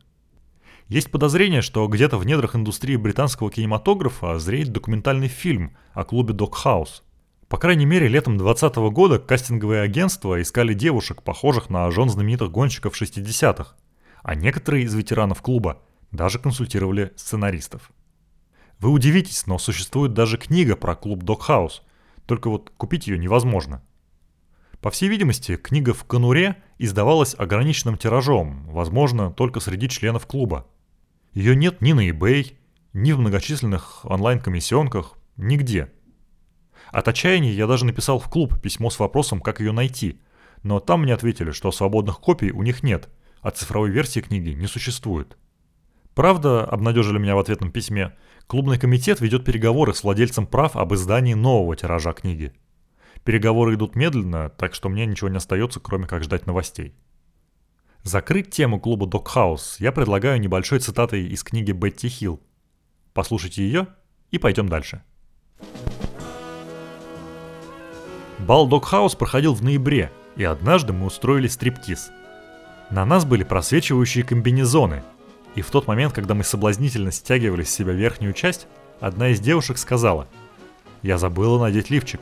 Есть 0.89 1.11
подозрение, 1.11 1.61
что 1.61 1.87
где-то 1.87 2.17
в 2.17 2.25
недрах 2.25 2.55
индустрии 2.55 2.95
британского 2.95 3.51
кинематографа 3.51 4.39
зреет 4.39 4.71
документальный 4.71 5.27
фильм 5.27 5.77
о 5.93 6.03
клубе 6.03 6.33
Докхаус. 6.33 7.03
По 7.47 7.59
крайней 7.59 7.85
мере, 7.85 8.07
летом 8.07 8.39
2020 8.39 8.91
года 8.91 9.19
кастинговые 9.19 9.83
агентства 9.83 10.41
искали 10.41 10.73
девушек, 10.73 11.21
похожих 11.21 11.69
на 11.69 11.91
жен 11.91 12.09
знаменитых 12.09 12.49
гонщиков 12.49 12.99
60-х, 12.99 13.75
а 14.23 14.33
некоторые 14.33 14.85
из 14.85 14.95
ветеранов 14.95 15.43
клуба 15.43 15.79
даже 16.11 16.39
консультировали 16.39 17.13
сценаристов. 17.15 17.91
Вы 18.79 18.89
удивитесь, 18.89 19.45
но 19.45 19.59
существует 19.59 20.13
даже 20.13 20.39
книга 20.39 20.75
про 20.75 20.95
клуб 20.95 21.21
Докхаус, 21.21 21.83
только 22.25 22.49
вот 22.49 22.71
купить 22.77 23.05
ее 23.05 23.19
невозможно. 23.19 23.83
По 24.81 24.89
всей 24.89 25.07
видимости, 25.07 25.55
книга 25.55 25.93
в 25.93 26.03
конуре 26.05 26.55
издавалась 26.79 27.35
ограниченным 27.37 27.95
тиражом, 27.95 28.65
возможно, 28.71 29.29
только 29.29 29.59
среди 29.59 29.87
членов 29.87 30.25
клуба. 30.25 30.65
Ее 31.33 31.55
нет 31.55 31.81
ни 31.81 31.93
на 31.93 32.09
eBay, 32.09 32.53
ни 32.93 33.11
в 33.11 33.19
многочисленных 33.19 34.05
онлайн-комиссионках, 34.05 35.17
нигде. 35.37 35.91
От 36.91 37.07
отчаяния 37.07 37.51
я 37.51 37.67
даже 37.67 37.85
написал 37.85 38.19
в 38.19 38.29
клуб 38.29 38.59
письмо 38.61 38.89
с 38.89 38.99
вопросом, 38.99 39.41
как 39.41 39.59
ее 39.59 39.71
найти, 39.71 40.19
но 40.63 40.79
там 40.79 41.03
мне 41.03 41.13
ответили, 41.13 41.51
что 41.51 41.71
свободных 41.71 42.19
копий 42.19 42.51
у 42.51 42.63
них 42.63 42.83
нет, 42.83 43.09
а 43.41 43.51
цифровой 43.51 43.91
версии 43.91 44.21
книги 44.21 44.49
не 44.49 44.67
существует. 44.67 45.37
Правда, 46.15 46.65
обнадежили 46.65 47.19
меня 47.19 47.35
в 47.35 47.39
ответном 47.39 47.71
письме, 47.71 48.15
клубный 48.47 48.79
комитет 48.79 49.21
ведет 49.21 49.45
переговоры 49.45 49.93
с 49.93 50.03
владельцем 50.03 50.47
прав 50.47 50.75
об 50.75 50.93
издании 50.93 51.33
нового 51.35 51.75
тиража 51.75 52.13
книги– 52.13 52.53
Переговоры 53.23 53.75
идут 53.75 53.95
медленно, 53.95 54.49
так 54.49 54.73
что 54.73 54.89
мне 54.89 55.05
ничего 55.05 55.29
не 55.29 55.37
остается, 55.37 55.79
кроме 55.79 56.07
как 56.07 56.23
ждать 56.23 56.45
новостей. 56.45 56.95
Закрыть 58.03 58.49
тему 58.49 58.79
клуба 58.79 59.05
Докхаус 59.05 59.77
я 59.79 59.91
предлагаю 59.91 60.39
небольшой 60.39 60.79
цитатой 60.79 61.27
из 61.27 61.43
книги 61.43 61.71
Бетти 61.71 62.07
Хилл. 62.07 62.39
Послушайте 63.13 63.63
ее 63.63 63.87
и 64.31 64.37
пойдем 64.37 64.69
дальше. 64.69 65.03
Бал 68.39 68.67
Докхаус 68.67 69.15
проходил 69.15 69.53
в 69.53 69.61
ноябре, 69.61 70.11
и 70.35 70.43
однажды 70.43 70.93
мы 70.93 71.07
устроили 71.07 71.47
стриптиз. 71.47 72.09
На 72.89 73.05
нас 73.05 73.25
были 73.25 73.43
просвечивающие 73.43 74.23
комбинезоны, 74.23 75.03
и 75.55 75.61
в 75.61 75.69
тот 75.69 75.87
момент, 75.87 76.13
когда 76.13 76.33
мы 76.33 76.43
соблазнительно 76.43 77.11
стягивали 77.11 77.63
с 77.63 77.69
себя 77.69 77.91
верхнюю 77.93 78.33
часть, 78.33 78.67
одна 78.99 79.29
из 79.29 79.39
девушек 79.39 79.77
сказала 79.77 80.27
«Я 81.03 81.17
забыла 81.17 81.59
надеть 81.59 81.89
лифчик», 81.89 82.21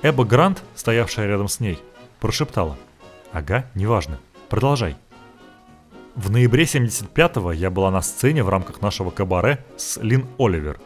Эбба 0.00 0.24
Грант, 0.24 0.62
стоявшая 0.76 1.26
рядом 1.26 1.48
с 1.48 1.58
ней, 1.58 1.80
прошептала. 2.20 2.78
«Ага, 3.32 3.68
неважно. 3.74 4.20
Продолжай». 4.48 4.96
В 6.14 6.30
ноябре 6.30 6.64
75-го 6.64 7.52
я 7.52 7.70
была 7.70 7.90
на 7.90 8.02
сцене 8.02 8.42
в 8.42 8.48
рамках 8.48 8.82
нашего 8.82 9.10
кабаре 9.10 9.64
с 9.76 9.98
Лин 9.98 10.26
Оливер. 10.38 10.80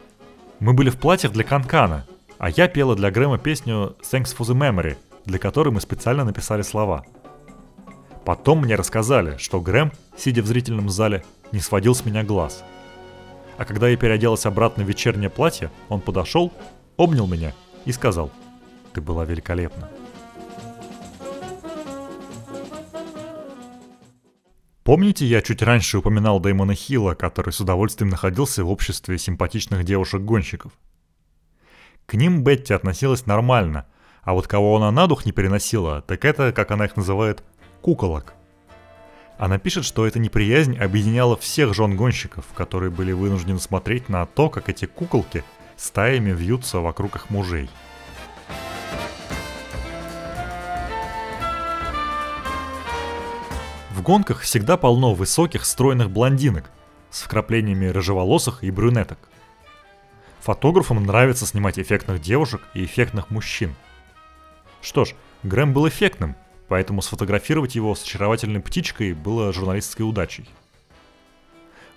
Мы 0.61 0.75
были 0.75 0.91
в 0.91 0.99
платьях 0.99 1.33
для 1.33 1.45
Канкана, 1.45 2.07
а 2.39 2.51
я 2.51 2.69
пела 2.69 2.95
для 2.95 3.11
Грэма 3.11 3.39
песню 3.39 3.97
«Thanks 4.03 4.37
for 4.37 4.47
the 4.47 4.55
Memory», 4.55 4.97
для 5.25 5.39
которой 5.39 5.71
мы 5.71 5.81
специально 5.81 6.25
написали 6.25 6.63
слова. 6.63 7.07
Потом 8.25 8.61
мне 8.61 8.75
рассказали, 8.75 9.39
что 9.39 9.61
Грэм, 9.61 9.93
сидя 10.17 10.43
в 10.43 10.47
зрительном 10.47 10.91
зале, 10.91 11.25
не 11.51 11.61
сводил 11.61 11.95
с 11.95 12.05
меня 12.05 12.25
глаз. 12.25 12.63
А 13.57 13.65
когда 13.65 13.89
я 13.89 13.97
переоделась 13.97 14.45
обратно 14.45 14.85
в 14.85 14.89
вечернее 14.89 15.31
платье, 15.31 15.71
он 15.89 16.01
подошел, 16.01 16.53
обнял 16.97 17.27
меня 17.27 17.55
и 17.85 17.93
сказал– 17.93 18.31
ты 18.93 19.01
была 19.01 19.25
великолепна. 19.25 19.89
Помните, 24.85 25.25
я 25.27 25.43
чуть 25.43 25.63
раньше 25.63 25.99
упоминал 25.99 26.41
Дэймона 26.41 26.75
Хилла, 26.75 27.15
который 27.15 27.53
с 27.53 27.61
удовольствием 27.61 28.11
находился 28.11 28.65
в 28.65 28.71
обществе 28.71 29.17
симпатичных 29.17 29.85
девушек-гонщиков? 29.85 30.73
К 32.07 32.15
ним 32.15 32.43
Бетти 32.43 32.75
относилась 32.75 33.27
нормально, 33.27 33.87
а 34.23 34.33
вот 34.35 34.49
кого 34.49 34.77
она 34.77 34.91
на 34.91 35.07
дух 35.07 35.25
не 35.25 35.31
переносила, 35.31 36.03
так 36.03 36.25
это, 36.25 36.53
как 36.53 36.73
она 36.73 36.87
их 36.87 36.97
называет, 36.97 37.45
куколок. 37.81 38.35
Она 39.39 39.59
пишет, 39.59 39.85
что 39.85 40.05
эта 40.05 40.19
неприязнь 40.19 40.77
объединяла 40.77 41.37
всех 41.37 41.75
жен 41.75 41.97
гонщиков, 41.97 42.45
которые 42.57 42.91
были 42.91 43.13
вынуждены 43.13 43.61
смотреть 43.61 44.09
на 44.09 44.27
то, 44.27 44.51
как 44.51 44.69
эти 44.69 44.87
куколки 44.87 45.45
стаями 45.77 46.33
вьются 46.33 46.81
вокруг 46.81 47.15
их 47.15 47.31
мужей– 47.31 47.71
В 53.93 54.01
гонках 54.01 54.41
всегда 54.41 54.79
полно 54.79 55.13
высоких, 55.13 55.67
стройных 55.67 56.11
блондинок 56.11 56.71
с 57.11 57.21
вкраплениями 57.21 57.89
рыжеволосых 57.89 58.65
и 58.65 58.71
брюнеток. 58.71 59.19
Фотографам 60.41 61.05
нравится 61.05 61.45
снимать 61.45 61.79
эффектных 61.79 62.23
девушек 62.23 62.63
и 62.73 62.87
эффектных 62.87 63.29
мужчин. 63.29 63.75
Что 64.81 65.05
ж, 65.05 65.15
Грэм 65.43 65.75
был 65.75 65.87
эффектным, 65.87 66.37
поэтому 66.69 67.03
сфотографировать 67.03 67.75
его 67.75 67.95
с 67.95 68.03
очаровательной 68.03 68.61
птичкой 68.61 69.13
было 69.13 69.53
журналистской 69.53 70.09
удачей. 70.09 70.49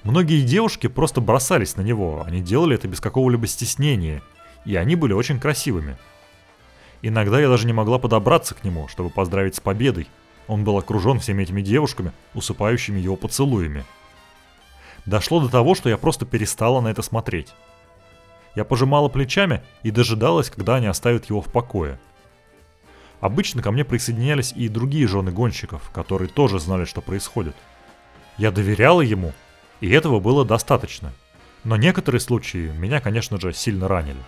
Многие 0.03 0.41
девушки 0.41 0.88
просто 0.88 1.21
бросались 1.21 1.77
на 1.77 1.81
него, 1.81 2.25
они 2.27 2.41
делали 2.41 2.75
это 2.75 2.89
без 2.89 2.99
какого-либо 2.99 3.47
стеснения, 3.47 4.21
и 4.65 4.75
они 4.75 4.97
были 4.97 5.13
очень 5.13 5.39
красивыми. 5.39 5.97
Иногда 7.01 7.39
я 7.39 7.47
даже 7.47 7.65
не 7.65 7.73
могла 7.73 7.99
подобраться 7.99 8.53
к 8.53 8.65
нему, 8.65 8.89
чтобы 8.89 9.10
поздравить 9.10 9.55
с 9.55 9.62
победой– 9.62 10.10
он 10.47 10.63
был 10.63 10.77
окружен 10.77 11.19
всеми 11.19 11.43
этими 11.43 11.62
девушками, 11.62 12.12
усыпающими 12.34 12.99
его 12.99 13.15
поцелуями. 13.15 13.86
Дошло 15.05 15.39
до 15.39 15.49
того, 15.49 15.75
что 15.75 15.89
я 15.89 15.97
просто 15.97 16.25
перестала 16.25 16.81
на 16.81 16.89
это 16.89 17.01
смотреть. 17.01 17.53
Я 18.55 18.63
пожимала 18.63 19.10
плечами 19.10 19.62
и 19.84 19.91
дожидалась, 19.91 20.49
когда 20.49 20.75
они 20.75 20.88
оставят 20.88 21.25
его 21.25 21.41
в 21.41 21.51
покое. 21.51 21.99
Обычно 23.19 23.62
ко 23.62 23.71
мне 23.71 23.84
присоединялись 23.84 24.53
и 24.53 24.69
другие 24.69 25.08
жены 25.08 25.31
гонщиков, 25.31 25.89
которые 25.91 26.27
тоже 26.27 26.60
знали, 26.60 26.86
что 26.86 27.01
происходит. 27.01 27.55
Я 28.38 28.51
доверяла 28.51 29.01
ему, 29.01 29.34
и 29.79 29.89
этого 29.89 30.19
было 30.19 30.45
достаточно. 30.45 31.13
Но 31.63 31.75
некоторые 31.75 32.21
случаи 32.21 32.71
меня, 32.77 33.01
конечно 33.01 33.39
же, 33.39 33.51
сильно 33.53 33.88
ранили. 33.88 34.19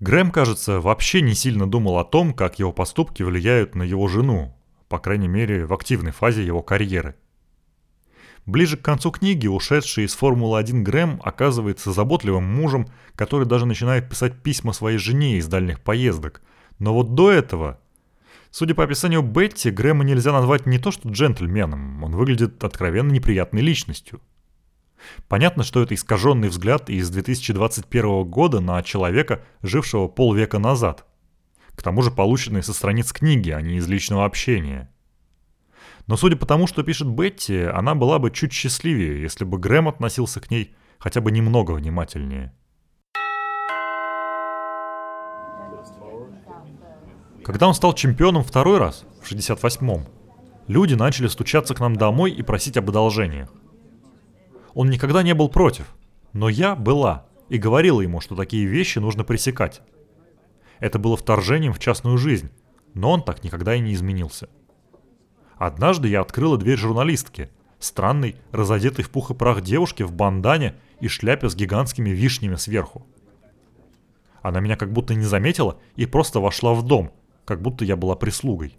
Грэм, 0.00 0.30
кажется, 0.30 0.80
вообще 0.80 1.20
не 1.22 1.34
сильно 1.34 1.68
думал 1.68 1.98
о 1.98 2.04
том, 2.04 2.32
как 2.32 2.60
его 2.60 2.72
поступки 2.72 3.24
влияют 3.24 3.74
на 3.74 3.82
его 3.82 4.06
жену, 4.06 4.56
по 4.88 5.00
крайней 5.00 5.26
мере, 5.26 5.66
в 5.66 5.74
активной 5.74 6.12
фазе 6.12 6.46
его 6.46 6.62
карьеры. 6.62 7.16
Ближе 8.46 8.76
к 8.76 8.82
концу 8.82 9.10
книги 9.10 9.48
ушедший 9.48 10.04
из 10.04 10.14
Формулы-1 10.14 10.82
Грэм 10.82 11.20
оказывается 11.24 11.92
заботливым 11.92 12.44
мужем, 12.44 12.86
который 13.16 13.46
даже 13.46 13.66
начинает 13.66 14.08
писать 14.08 14.40
письма 14.40 14.72
своей 14.72 14.98
жене 14.98 15.36
из 15.36 15.48
дальних 15.48 15.80
поездок. 15.80 16.42
Но 16.78 16.94
вот 16.94 17.14
до 17.14 17.32
этого... 17.32 17.80
Судя 18.50 18.74
по 18.74 18.84
описанию 18.84 19.20
Бетти, 19.20 19.70
Грэма 19.70 20.04
нельзя 20.04 20.32
назвать 20.32 20.64
не 20.64 20.78
то 20.78 20.90
что 20.90 21.10
джентльменом, 21.10 22.02
он 22.02 22.16
выглядит 22.16 22.62
откровенно 22.64 23.10
неприятной 23.10 23.60
личностью– 23.60 24.22
Понятно, 25.28 25.62
что 25.62 25.82
это 25.82 25.94
искаженный 25.94 26.48
взгляд 26.48 26.90
из 26.90 27.10
2021 27.10 28.24
года 28.24 28.60
на 28.60 28.82
человека, 28.82 29.44
жившего 29.62 30.08
полвека 30.08 30.58
назад. 30.58 31.06
К 31.74 31.82
тому 31.82 32.02
же 32.02 32.10
полученный 32.10 32.62
со 32.62 32.72
страниц 32.72 33.12
книги, 33.12 33.50
а 33.50 33.60
не 33.60 33.76
из 33.76 33.86
личного 33.86 34.24
общения. 34.24 34.92
Но 36.06 36.16
судя 36.16 36.36
по 36.36 36.46
тому, 36.46 36.66
что 36.66 36.82
пишет 36.82 37.06
Бетти, 37.08 37.62
она 37.62 37.94
была 37.94 38.18
бы 38.18 38.30
чуть 38.30 38.52
счастливее, 38.52 39.22
если 39.22 39.44
бы 39.44 39.58
Грэм 39.58 39.88
относился 39.88 40.40
к 40.40 40.50
ней 40.50 40.74
хотя 40.98 41.20
бы 41.20 41.30
немного 41.30 41.72
внимательнее. 41.72 42.52
Когда 47.44 47.68
он 47.68 47.74
стал 47.74 47.94
чемпионом 47.94 48.42
второй 48.42 48.78
раз, 48.78 49.04
в 49.22 49.30
68-м, 49.30 50.06
люди 50.66 50.94
начали 50.94 51.28
стучаться 51.28 51.74
к 51.74 51.80
нам 51.80 51.96
домой 51.96 52.30
и 52.30 52.42
просить 52.42 52.76
об 52.76 52.88
одолжениях. 52.90 53.50
Он 54.78 54.90
никогда 54.90 55.24
не 55.24 55.34
был 55.34 55.48
против, 55.48 55.92
но 56.32 56.48
я 56.48 56.76
была 56.76 57.26
и 57.48 57.58
говорила 57.58 58.00
ему, 58.00 58.20
что 58.20 58.36
такие 58.36 58.64
вещи 58.64 59.00
нужно 59.00 59.24
пресекать. 59.24 59.82
Это 60.78 61.00
было 61.00 61.16
вторжением 61.16 61.72
в 61.72 61.80
частную 61.80 62.16
жизнь, 62.16 62.48
но 62.94 63.10
он 63.10 63.24
так 63.24 63.42
никогда 63.42 63.74
и 63.74 63.80
не 63.80 63.92
изменился. 63.92 64.48
Однажды 65.56 66.06
я 66.06 66.20
открыла 66.20 66.56
дверь 66.58 66.78
журналистки, 66.78 67.50
странной, 67.80 68.36
разодетой 68.52 69.04
в 69.04 69.10
пух 69.10 69.32
и 69.32 69.34
прах 69.34 69.62
девушке 69.62 70.04
в 70.04 70.12
бандане 70.12 70.76
и 71.00 71.08
шляпе 71.08 71.48
с 71.48 71.56
гигантскими 71.56 72.10
вишнями 72.10 72.54
сверху. 72.54 73.04
Она 74.42 74.60
меня 74.60 74.76
как 74.76 74.92
будто 74.92 75.12
не 75.16 75.24
заметила 75.24 75.80
и 75.96 76.06
просто 76.06 76.38
вошла 76.38 76.72
в 76.74 76.84
дом, 76.84 77.10
как 77.44 77.62
будто 77.62 77.84
я 77.84 77.96
была 77.96 78.14
прислугой. 78.14 78.78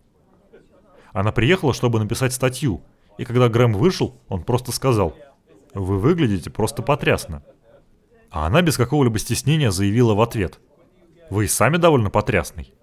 Она 1.12 1.34
приехала, 1.34 1.74
чтобы 1.74 2.00
написать 2.00 2.32
статью, 2.32 2.84
и 3.18 3.26
когда 3.26 3.50
Грэм 3.50 3.74
вышел, 3.74 4.16
он 4.30 4.46
просто 4.46 4.72
сказал– 4.72 5.14
вы 5.74 6.00
выглядите 6.00 6.50
просто 6.50 6.82
потрясно. 6.82 7.44
А 8.30 8.48
она 8.48 8.62
без 8.62 8.78
какого-либо 8.78 9.18
стеснения 9.20 9.72
заявила 9.72 10.14
в 10.14 10.22
ответ. 10.22 10.60
Вы 11.30 11.46
и 11.46 11.48
сами 11.48 11.78
довольно 11.78 12.10
потрясный. 12.10 12.74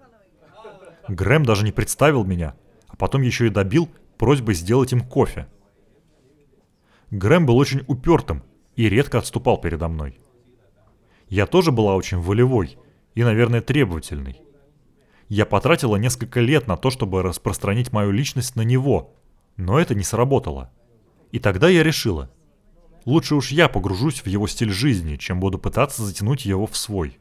Грэм 1.07 1.45
даже 1.45 1.63
не 1.63 1.71
представил 1.71 2.25
меня, 2.25 2.55
а 2.87 2.95
потом 2.95 3.21
еще 3.21 3.47
и 3.47 3.51
добил 3.51 3.89
просьбой 4.17 4.55
сделать 4.55 4.91
им 4.91 5.01
кофе. 5.01 5.47
Грэм 7.11 7.45
был 7.45 7.57
очень 7.57 7.83
упертым 7.87 8.43
и 8.75 8.89
редко 8.89 9.19
отступал 9.19 9.59
передо 9.59 9.87
мной. 9.87 10.19
Я 11.29 11.45
тоже 11.45 11.71
была 11.71 11.95
очень 11.95 12.19
волевой 12.19 12.77
и, 13.15 13.23
наверное, 13.23 13.61
требовательной. 13.61 14.41
Я 15.29 15.45
потратила 15.45 15.97
несколько 15.97 16.39
лет 16.39 16.67
на 16.67 16.77
то, 16.77 16.89
чтобы 16.89 17.21
распространить 17.21 17.91
мою 17.91 18.11
личность 18.11 18.55
на 18.55 18.61
него, 18.61 19.13
но 19.57 19.79
это 19.79 19.93
не 19.93 20.03
сработало. 20.03 20.71
И 21.31 21.39
тогда 21.39 21.67
я 21.67 21.83
решила, 21.83 22.29
лучше 23.07 23.35
уж 23.35 23.51
я 23.51 23.69
погружусь 23.69 24.19
в 24.19 24.27
его 24.27 24.47
стиль 24.47 24.69
жизни, 24.69 25.15
чем 25.15 25.39
буду 25.39 25.57
пытаться 25.57 26.03
затянуть 26.03 26.45
его 26.45 26.67
в 26.67 26.75
свой. 26.77 27.17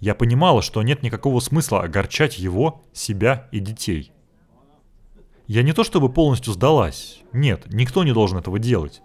Я 0.00 0.14
понимала, 0.14 0.62
что 0.62 0.82
нет 0.82 1.02
никакого 1.02 1.38
смысла 1.40 1.82
огорчать 1.82 2.38
его, 2.38 2.82
себя 2.92 3.48
и 3.52 3.60
детей. 3.60 4.10
Я 5.46 5.62
не 5.62 5.72
то 5.72 5.84
чтобы 5.84 6.08
полностью 6.08 6.54
сдалась, 6.54 7.20
нет, 7.32 7.64
никто 7.66 8.04
не 8.04 8.12
должен 8.12 8.38
этого 8.38 8.58
делать. 8.58 9.02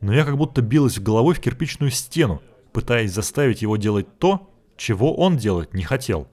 Но 0.00 0.14
я 0.14 0.24
как 0.24 0.36
будто 0.36 0.62
билась 0.62 0.98
головой 0.98 1.34
в 1.34 1.40
кирпичную 1.40 1.90
стену, 1.90 2.42
пытаясь 2.72 3.12
заставить 3.12 3.62
его 3.62 3.76
делать 3.76 4.18
то, 4.18 4.50
чего 4.76 5.14
он 5.14 5.36
делать 5.36 5.74
не 5.74 5.82
хотел. 5.82 6.26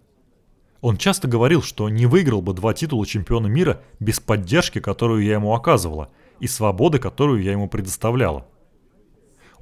Он 0.79 0.97
часто 0.97 1.27
говорил, 1.27 1.61
что 1.61 1.89
не 1.89 2.05
выиграл 2.05 2.41
бы 2.41 2.53
два 2.53 2.73
титула 2.73 3.05
чемпиона 3.05 3.47
мира 3.47 3.81
без 3.99 4.19
поддержки, 4.19 4.79
которую 4.79 5.23
я 5.23 5.33
ему 5.33 5.53
оказывала, 5.53 6.09
и 6.39 6.47
свободы, 6.47 6.99
которую 6.99 7.41
я 7.41 7.53
ему 7.53 7.69
предоставляла. 7.69 8.45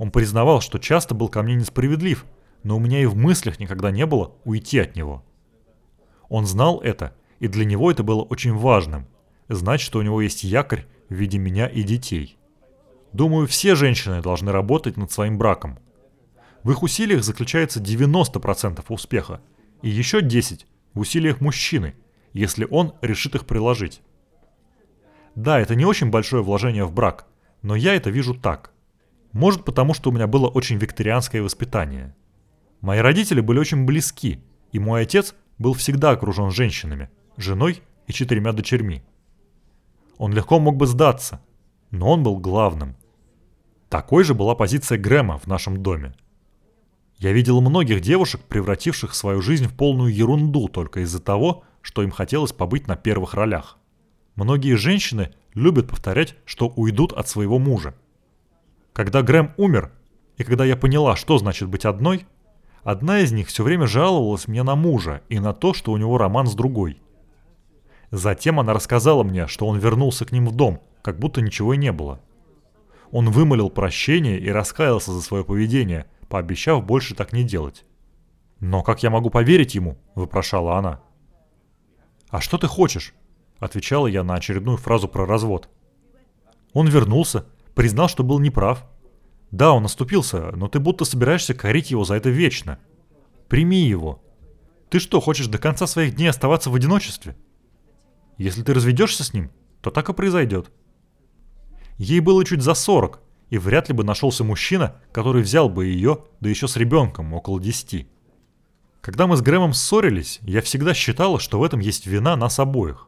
Он 0.02 0.10
признавал, 0.10 0.62
что 0.62 0.80
часто 0.80 1.14
был 1.14 1.30
ко 1.30 1.44
мне 1.44 1.54
несправедлив, 1.54 2.26
но 2.64 2.76
у 2.76 2.80
меня 2.80 3.04
и 3.04 3.06
в 3.06 3.16
мыслях 3.16 3.60
никогда 3.60 3.92
не 3.92 4.08
было 4.08 4.34
уйти 4.46 4.80
от 4.80 4.96
него. 4.96 5.24
Он 6.28 6.48
знал 6.48 6.80
это, 6.80 7.16
и 7.38 7.48
для 7.48 7.66
него 7.66 7.92
это 7.92 8.02
было 8.02 8.24
очень 8.24 8.56
важным– 8.56 9.06
знать, 9.48 9.80
что 9.80 10.00
у 10.00 10.02
него 10.02 10.20
есть 10.20 10.44
якорь 10.44 10.88
в 11.08 11.14
виде 11.14 11.38
меня 11.38 11.68
и 11.68 11.84
детей. 11.84 12.40
Думаю, 13.14 13.46
все 13.46 13.76
женщины 13.76 14.24
должны 14.24 14.52
работать 14.52 14.98
над 14.98 15.12
своим 15.12 15.38
браком. 15.38 15.78
В 16.64 16.72
их 16.72 16.82
усилиях 16.82 17.24
заключается 17.24 17.80
90% 17.80 18.84
успеха, 18.90 19.40
и 19.84 19.90
еще 19.90 20.22
10% 20.22 20.66
в 20.96 21.00
усилиях 21.00 21.42
мужчины, 21.42 21.94
если 22.34 22.66
он 22.72 22.96
решит 23.04 23.36
их 23.36 23.46
приложить. 23.46 24.02
Да, 25.36 25.60
это 25.60 25.76
не 25.76 25.86
очень 25.86 26.10
большое 26.10 26.42
вложение 26.42 26.86
в 26.86 26.92
брак, 26.92 27.28
но 27.62 27.76
я 27.76 27.94
это 27.94 28.10
вижу 28.10 28.34
так. 28.34 28.71
Может 29.32 29.64
потому, 29.64 29.94
что 29.94 30.10
у 30.10 30.14
меня 30.14 30.28
было 30.28 30.48
очень 30.48 30.78
викторианское 30.78 31.42
воспитание. 31.42 32.16
Мои 32.82 33.00
родители 33.00 33.42
были 33.42 33.60
очень 33.60 33.86
близки, 33.86 34.44
и 34.72 34.80
мой 34.80 35.04
отец 35.04 35.36
был 35.58 35.74
всегда 35.74 36.12
окружен 36.12 36.52
женщинами, 36.52 37.10
женой 37.38 37.82
и 38.08 38.14
четырьмя 38.14 38.52
дочерьми. 38.52 39.04
Он 40.18 40.34
легко 40.34 40.60
мог 40.60 40.76
бы 40.76 40.88
сдаться, 40.88 41.42
но 41.92 42.12
он 42.12 42.24
был 42.24 42.38
главным. 42.38 42.96
Такой 43.90 44.24
же 44.24 44.34
была 44.34 44.56
позиция 44.56 44.98
Грэма 44.98 45.38
в 45.38 45.48
нашем 45.48 45.82
доме. 45.82 46.14
Я 47.18 47.34
видел 47.34 47.62
многих 47.62 48.02
девушек, 48.02 48.42
превративших 48.42 49.14
свою 49.14 49.42
жизнь 49.42 49.68
в 49.68 49.76
полную 49.76 50.14
ерунду 50.14 50.68
только 50.68 51.02
из-за 51.02 51.22
того, 51.22 51.64
что 51.82 52.02
им 52.02 52.10
хотелось 52.12 52.52
побыть 52.52 52.88
на 52.88 52.96
первых 52.96 53.34
ролях. 53.36 53.78
Многие 54.36 54.76
женщины 54.76 55.34
любят 55.54 55.88
повторять, 55.88 56.36
что 56.46 56.68
уйдут 56.68 57.14
от 57.14 57.28
своего 57.28 57.60
мужа. 57.60 57.96
Когда 58.94 59.22
Грэм 59.22 59.54
умер, 59.58 59.92
и 60.38 60.44
когда 60.44 60.66
я 60.66 60.76
поняла, 60.76 61.16
что 61.16 61.38
значит 61.38 61.70
быть 61.70 61.86
одной, 61.86 62.26
одна 62.84 63.20
из 63.20 63.32
них 63.32 63.48
все 63.48 63.64
время 63.64 63.88
жаловалась 63.88 64.48
мне 64.48 64.64
на 64.64 64.76
мужа 64.76 65.22
и 65.30 65.40
на 65.40 65.54
то, 65.54 65.74
что 65.74 65.92
у 65.92 65.98
него 65.98 66.18
роман 66.18 66.48
с 66.48 66.56
другой. 66.56 67.02
Затем 68.12 68.60
она 68.60 68.74
рассказала 68.74 69.24
мне, 69.24 69.48
что 69.48 69.68
он 69.68 69.80
вернулся 69.80 70.26
к 70.26 70.32
ним 70.32 70.48
в 70.48 70.56
дом, 70.56 70.82
как 71.02 71.20
будто 71.20 71.42
ничего 71.42 71.74
и 71.74 71.78
не 71.78 71.92
было. 71.92 72.20
Он 73.12 73.30
вымолил 73.30 73.70
прощение 73.70 74.40
и 74.40 74.50
раскаялся 74.50 75.12
за 75.12 75.22
свое 75.22 75.44
поведение– 75.44 76.06
пообещав 76.32 76.84
больше 76.84 77.14
так 77.14 77.34
не 77.34 77.44
делать. 77.44 77.86
«Но 78.60 78.82
как 78.84 79.04
я 79.04 79.10
могу 79.10 79.30
поверить 79.30 79.76
ему?»– 79.76 79.98
вопрошала 80.16 80.78
она. 80.78 81.02
«А 82.30 82.40
что 82.40 82.58
ты 82.58 82.68
хочешь?»– 82.68 83.14
отвечала 83.60 84.08
я 84.08 84.24
на 84.24 84.36
очередную 84.36 84.78
фразу 84.78 85.08
про 85.08 85.26
развод. 85.26 85.70
Он 86.74 86.88
вернулся, 86.88 87.46
признал, 87.76 88.08
что 88.08 88.24
был 88.24 88.40
неправ. 88.40 88.86
Да, 89.52 89.74
он 89.74 89.86
оступился, 89.86 90.52
но 90.56 90.68
ты 90.68 90.80
будто 90.80 91.06
собираешься 91.06 91.54
корить 91.54 91.92
его 91.92 92.04
за 92.04 92.16
это 92.16 92.30
вечно. 92.30 92.80
Прими 93.50 93.82
его. 93.82 94.24
Ты 94.90 95.00
что, 95.00 95.20
хочешь 95.20 95.48
до 95.48 95.58
конца 95.58 95.88
своих 95.88 96.16
дней 96.16 96.28
оставаться 96.30 96.70
в 96.70 96.76
одиночестве? 96.76 97.36
Если 98.38 98.64
ты 98.64 98.74
разведешься 98.74 99.24
с 99.24 99.34
ним, 99.34 99.52
то 99.82 99.92
так 99.92 100.10
и 100.10 100.14
произойдет. 100.14 100.72
Ей 101.98 102.20
было 102.20 102.44
чуть 102.46 102.62
за 102.62 102.74
сорок, 102.74 103.20
и 103.50 103.58
вряд 103.58 103.90
ли 103.90 103.94
бы 103.94 104.04
нашелся 104.04 104.44
мужчина, 104.44 104.96
который 105.12 105.44
взял 105.44 105.70
бы 105.70 105.86
ее, 105.86 106.24
да 106.40 106.50
еще 106.50 106.68
с 106.68 106.78
ребенком, 106.78 107.34
около 107.34 107.60
десяти. 107.60 108.08
Когда 109.02 109.28
мы 109.28 109.36
с 109.36 109.42
Грэмом 109.42 109.74
ссорились, 109.74 110.40
я 110.42 110.62
всегда 110.62 110.94
считала, 110.94 111.40
что 111.40 111.60
в 111.60 111.64
этом 111.64 111.80
есть 111.80 112.08
вина 112.08 112.36
нас 112.36 112.60
обоих. 112.60 113.08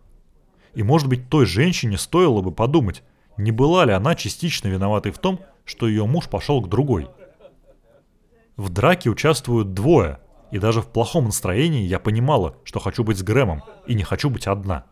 И 0.74 0.84
может 0.84 1.08
быть 1.08 1.30
той 1.30 1.46
женщине 1.46 1.98
стоило 1.98 2.42
бы 2.42 2.52
подумать, 2.52 3.04
не 3.38 3.52
была 3.52 3.86
ли 3.86 3.94
она 3.94 4.16
частично 4.16 4.68
виноватой 4.68 5.12
в 5.12 5.18
том, 5.18 5.40
что 5.66 5.88
ее 5.88 6.06
муж 6.06 6.28
пошел 6.28 6.62
к 6.62 6.70
другой. 6.70 7.10
В 8.56 8.70
драке 8.70 9.10
участвуют 9.10 9.74
двое, 9.74 10.20
и 10.52 10.60
даже 10.60 10.82
в 10.82 10.88
плохом 10.88 11.26
настроении 11.26 11.88
я 11.88 12.00
понимала, 12.00 12.56
что 12.64 12.80
хочу 12.80 13.04
быть 13.04 13.18
с 13.18 13.24
Грэмом 13.24 13.64
и 13.88 13.96
не 13.96 14.04
хочу 14.04 14.30
быть 14.30 14.48
одна. 14.48 14.86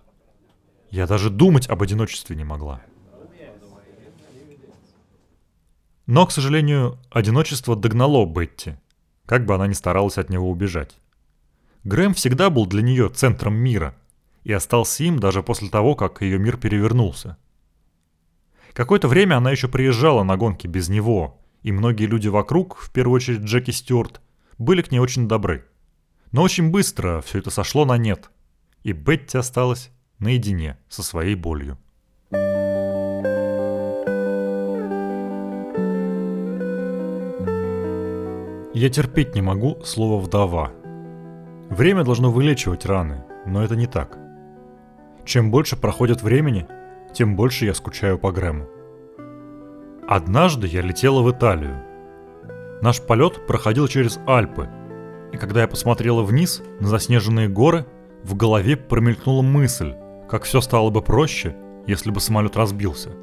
Я 0.89 1.07
даже 1.07 1.29
думать 1.29 1.69
об 1.69 1.81
одиночестве 1.83 2.35
не 2.35 2.43
могла. 2.43 2.81
Но, 6.07 6.25
к 6.25 6.31
сожалению, 6.31 6.97
одиночество 7.09 7.75
догнало 7.75 8.25
Бетти, 8.25 8.75
как 9.25 9.45
бы 9.45 9.55
она 9.55 9.67
ни 9.67 9.73
старалась 9.73 10.17
от 10.17 10.29
него 10.29 10.49
убежать. 10.49 10.97
Грэм 11.83 12.13
всегда 12.13 12.49
был 12.49 12.65
для 12.65 12.81
нее 12.81 13.09
центром 13.09 13.55
мира 13.55 13.95
и 14.43 14.51
остался 14.51 15.03
им 15.03 15.19
даже 15.19 15.43
после 15.43 15.69
того, 15.69 15.95
как 15.95 16.21
ее 16.21 16.37
мир 16.37 16.57
перевернулся. 16.57 17.37
Какое-то 18.73 19.07
время 19.07 19.35
она 19.35 19.51
еще 19.51 19.67
приезжала 19.67 20.23
на 20.23 20.37
гонки 20.37 20.67
без 20.67 20.89
него, 20.89 21.41
и 21.61 21.71
многие 21.71 22.05
люди 22.05 22.27
вокруг, 22.27 22.77
в 22.77 22.91
первую 22.91 23.17
очередь 23.17 23.41
Джеки 23.41 23.71
Стюарт, 23.71 24.21
были 24.57 24.81
к 24.81 24.91
ней 24.91 24.99
очень 24.99 25.27
добры. 25.27 25.65
Но 26.31 26.43
очень 26.43 26.71
быстро 26.71 27.21
все 27.21 27.39
это 27.39 27.49
сошло 27.49 27.85
на 27.85 27.97
нет, 27.97 28.31
и 28.83 28.93
Бетти 28.93 29.37
осталась 29.37 29.91
наедине 30.19 30.77
со 30.87 31.03
своей 31.03 31.35
болью. 31.35 31.77
Я 38.73 38.89
терпеть 38.89 39.35
не 39.35 39.41
могу 39.41 39.83
слово 39.83 40.19
«вдова». 40.21 40.71
Время 41.69 42.03
должно 42.03 42.31
вылечивать 42.31 42.85
раны, 42.85 43.23
но 43.45 43.63
это 43.63 43.75
не 43.75 43.85
так. 43.85 44.17
Чем 45.25 45.51
больше 45.51 45.75
проходит 45.75 46.23
времени, 46.23 46.67
тем 47.13 47.35
больше 47.35 47.65
я 47.65 47.73
скучаю 47.73 48.17
по 48.17 48.31
Грэму. 48.31 48.67
Однажды 50.07 50.67
я 50.67 50.81
летела 50.81 51.21
в 51.21 51.31
Италию. 51.31 51.83
Наш 52.81 53.01
полет 53.01 53.45
проходил 53.47 53.87
через 53.87 54.19
Альпы, 54.27 54.69
и 55.31 55.37
когда 55.37 55.61
я 55.61 55.67
посмотрела 55.67 56.23
вниз 56.23 56.61
на 56.79 56.87
заснеженные 56.87 57.47
горы, 57.47 57.85
в 58.23 58.35
голове 58.35 58.75
промелькнула 58.75 59.41
мысль, 59.41 59.93
как 60.29 60.43
все 60.43 60.61
стало 60.61 60.89
бы 60.89 61.01
проще, 61.01 61.55
если 61.87 62.11
бы 62.11 62.19
самолет 62.19 62.57
разбился– 62.57 63.11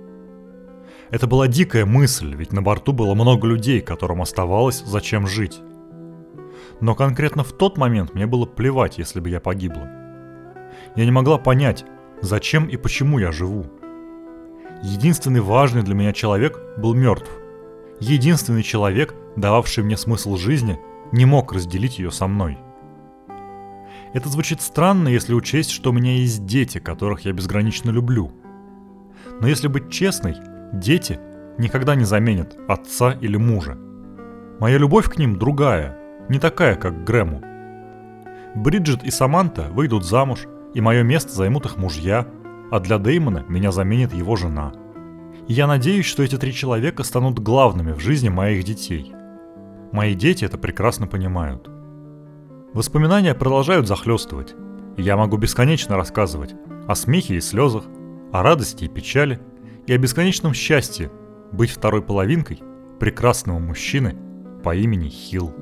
это 1.11 1.27
была 1.27 1.49
дикая 1.49 1.87
мысль, 1.87 2.35
ведь 2.35 2.53
на 2.53 2.61
борту 2.61 2.93
было 2.93 3.15
много 3.15 3.47
людей, 3.47 3.81
которым 3.81 4.21
оставалось 4.21 4.83
зачем 4.85 5.27
жить. 5.27 5.61
Но 6.81 6.95
конкретно 6.95 7.45
в 7.45 7.53
тот 7.53 7.79
момент 7.79 8.15
мне 8.15 8.27
было 8.27 8.45
плевать, 8.45 8.99
если 8.99 9.21
бы 9.21 9.31
я 9.31 9.41
погибла. 9.41 9.89
Я 10.97 11.05
не 11.07 11.11
могла 11.11 11.39
понять, 11.39 11.85
зачем 12.21 12.67
и 12.67 12.77
почему 12.77 13.19
я 13.19 13.33
живу. 13.33 13.67
Единственный 14.83 15.41
важный 15.41 15.83
для 15.83 15.95
меня 15.95 16.13
человек 16.13 16.61
был 16.77 16.95
мертв. 16.95 17.31
Единственный 18.01 18.63
человек, 18.63 19.15
дававший 19.37 19.85
мне 19.85 19.97
смысл 19.97 20.37
жизни, 20.37 20.79
не 21.13 21.25
мог 21.25 21.53
разделить 21.53 21.99
ее 21.99 22.11
со 22.11 22.27
мной. 22.27 22.59
Это 24.15 24.29
звучит 24.29 24.61
странно, 24.61 25.09
если 25.09 25.35
учесть, 25.35 25.71
что 25.71 25.91
у 25.91 25.93
меня 25.93 26.13
есть 26.17 26.47
дети, 26.47 26.79
которых 26.79 27.23
я 27.23 27.33
безгранично 27.33 27.91
люблю. 27.91 28.33
Но 29.41 29.49
если 29.49 29.69
быть 29.69 29.91
честной, 29.91 30.37
Дети 30.73 31.19
никогда 31.57 31.95
не 31.95 32.05
заменят 32.05 32.57
отца 32.69 33.13
или 33.13 33.37
мужа. 33.37 33.79
Моя 34.61 34.77
любовь 34.77 35.07
к 35.07 35.19
ним 35.19 35.39
другая, 35.39 35.97
не 36.29 36.39
такая, 36.39 36.75
как 36.75 36.95
к 36.95 37.07
Грэму. 37.07 37.43
Бриджит 38.55 39.03
и 39.03 39.11
Саманта 39.11 39.63
выйдут 39.71 40.05
замуж, 40.05 40.47
и 40.75 40.81
мое 40.81 41.03
место 41.03 41.33
займут 41.33 41.65
их 41.65 41.77
мужья, 41.79 42.27
а 42.71 42.81
для 42.81 42.99
Деймона 42.99 43.45
меня 43.49 43.73
заменит 43.73 44.13
его 44.13 44.37
жена. 44.37 44.73
И 45.47 45.53
я 45.53 45.67
надеюсь, 45.67 46.07
что 46.07 46.23
эти 46.23 46.37
три 46.37 46.53
человека 46.53 47.03
станут 47.03 47.39
главными 47.39 47.93
в 47.93 48.01
жизни 48.01 48.29
моих 48.29 48.65
детей. 48.65 49.13
Мои 49.93 50.15
дети 50.15 50.45
это 50.45 50.59
прекрасно 50.59 51.07
понимают. 51.07 51.69
Воспоминания 52.75 53.35
продолжают 53.35 53.87
захлестывать, 53.87 54.55
Я 54.97 55.17
могу 55.17 55.37
бесконечно 55.37 55.97
рассказывать 55.97 56.55
о 56.87 56.95
смехе 56.95 57.37
и 57.37 57.41
слезах, 57.41 57.85
о 58.33 58.43
радости 58.43 58.85
и 58.85 58.89
печали, 58.89 59.41
и 59.87 59.93
о 59.93 59.99
бесконечном 59.99 60.53
счастье 60.53 61.11
быть 61.53 61.71
второй 61.71 62.03
половинкой 62.03 62.61
прекрасного 62.99 63.59
мужчины 63.59 64.17
по 64.63 64.75
имени 64.75 65.09
Хилл. 65.09 65.55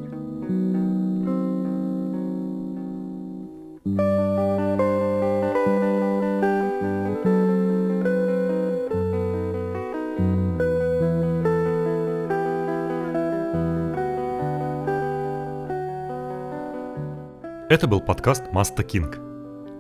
Это 17.76 17.88
был 17.88 18.00
подкаст 18.00 18.52
Маста 18.52 18.82
Кинг. 18.82 19.18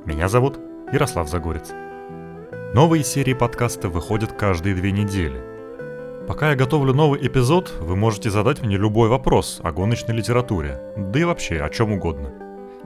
Меня 0.04 0.28
зовут 0.28 0.60
Ярослав 0.92 1.30
Загорец. 1.30 1.70
Новые 2.74 3.02
серии 3.02 3.32
подкаста 3.32 3.88
выходят 3.88 4.32
каждые 4.32 4.74
две 4.74 4.92
недели. 4.92 5.42
Пока 6.28 6.50
я 6.50 6.56
готовлю 6.56 6.92
новый 6.92 7.26
эпизод, 7.26 7.72
вы 7.80 7.96
можете 7.96 8.28
задать 8.28 8.60
мне 8.60 8.76
любой 8.76 9.08
вопрос 9.08 9.62
о 9.64 9.72
гоночной 9.72 10.14
литературе, 10.14 10.78
да 10.94 11.20
и 11.20 11.24
вообще 11.24 11.62
о 11.62 11.70
чем 11.70 11.92
угодно. 11.92 12.34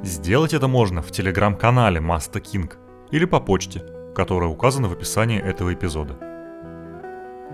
Сделать 0.04 0.54
это 0.54 0.68
можно 0.68 1.02
в 1.02 1.10
телеграм-канале 1.10 1.98
Маста 1.98 2.38
Кинг 2.38 2.78
или 3.10 3.24
по 3.24 3.40
почте, 3.40 3.82
которая 4.14 4.48
указана 4.48 4.86
в 4.86 4.92
описании 4.92 5.42
этого 5.42 5.74
эпизода. 5.74 6.18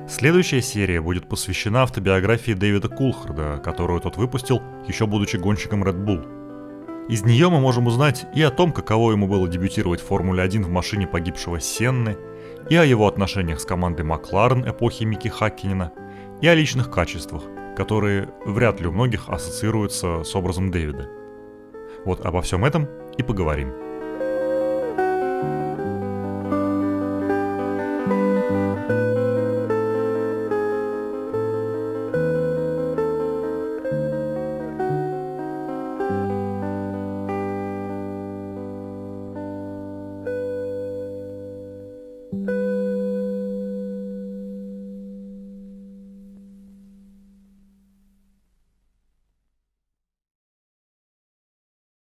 Следующая 0.07 0.61
серия 0.61 1.01
будет 1.01 1.27
посвящена 1.27 1.85
автобиографии 1.85 2.53
Дэвида 2.53 2.91
Кулхарда, 2.91 3.63
которую 3.65 4.03
тот 4.03 4.19
выпустил, 4.19 4.61
еще 4.87 5.07
будучи 5.07 5.39
гонщиком 5.39 5.85
Red 5.85 6.05
Bull– 6.05 6.37
из 7.09 7.25
нее 7.25 7.49
мы 7.51 7.61
можем 7.61 7.87
узнать 7.87 8.27
и 8.35 8.43
о 8.43 8.51
том, 8.51 8.73
каково 8.73 9.13
ему 9.13 9.29
было 9.29 9.49
дебютировать 9.49 10.01
в 10.01 10.07
Формуле-1 10.07 10.65
в 10.65 10.71
машине 10.71 11.07
погибшего 11.07 11.61
Сенны, 11.61 12.17
и 12.69 12.75
о 12.75 12.85
его 12.85 13.07
отношениях 13.07 13.61
с 13.61 13.65
командой 13.65 14.03
Макларен 14.03 14.69
эпохи 14.69 15.05
Микки 15.05 15.29
Хаккинена, 15.29 15.93
и 16.41 16.49
о 16.49 16.55
личных 16.55 16.91
качествах, 16.91 17.45
которые 17.77 18.29
вряд 18.45 18.81
ли 18.81 18.89
у 18.89 18.93
многих 18.93 19.29
ассоциируются 19.29 20.25
с 20.25 20.35
образом 20.35 20.73
Дэвида. 20.73 21.09
Вот 22.05 22.27
обо 22.27 22.43
всем 22.43 22.65
этом 22.65 22.89
и 23.17 23.23
поговорим. 23.23 23.86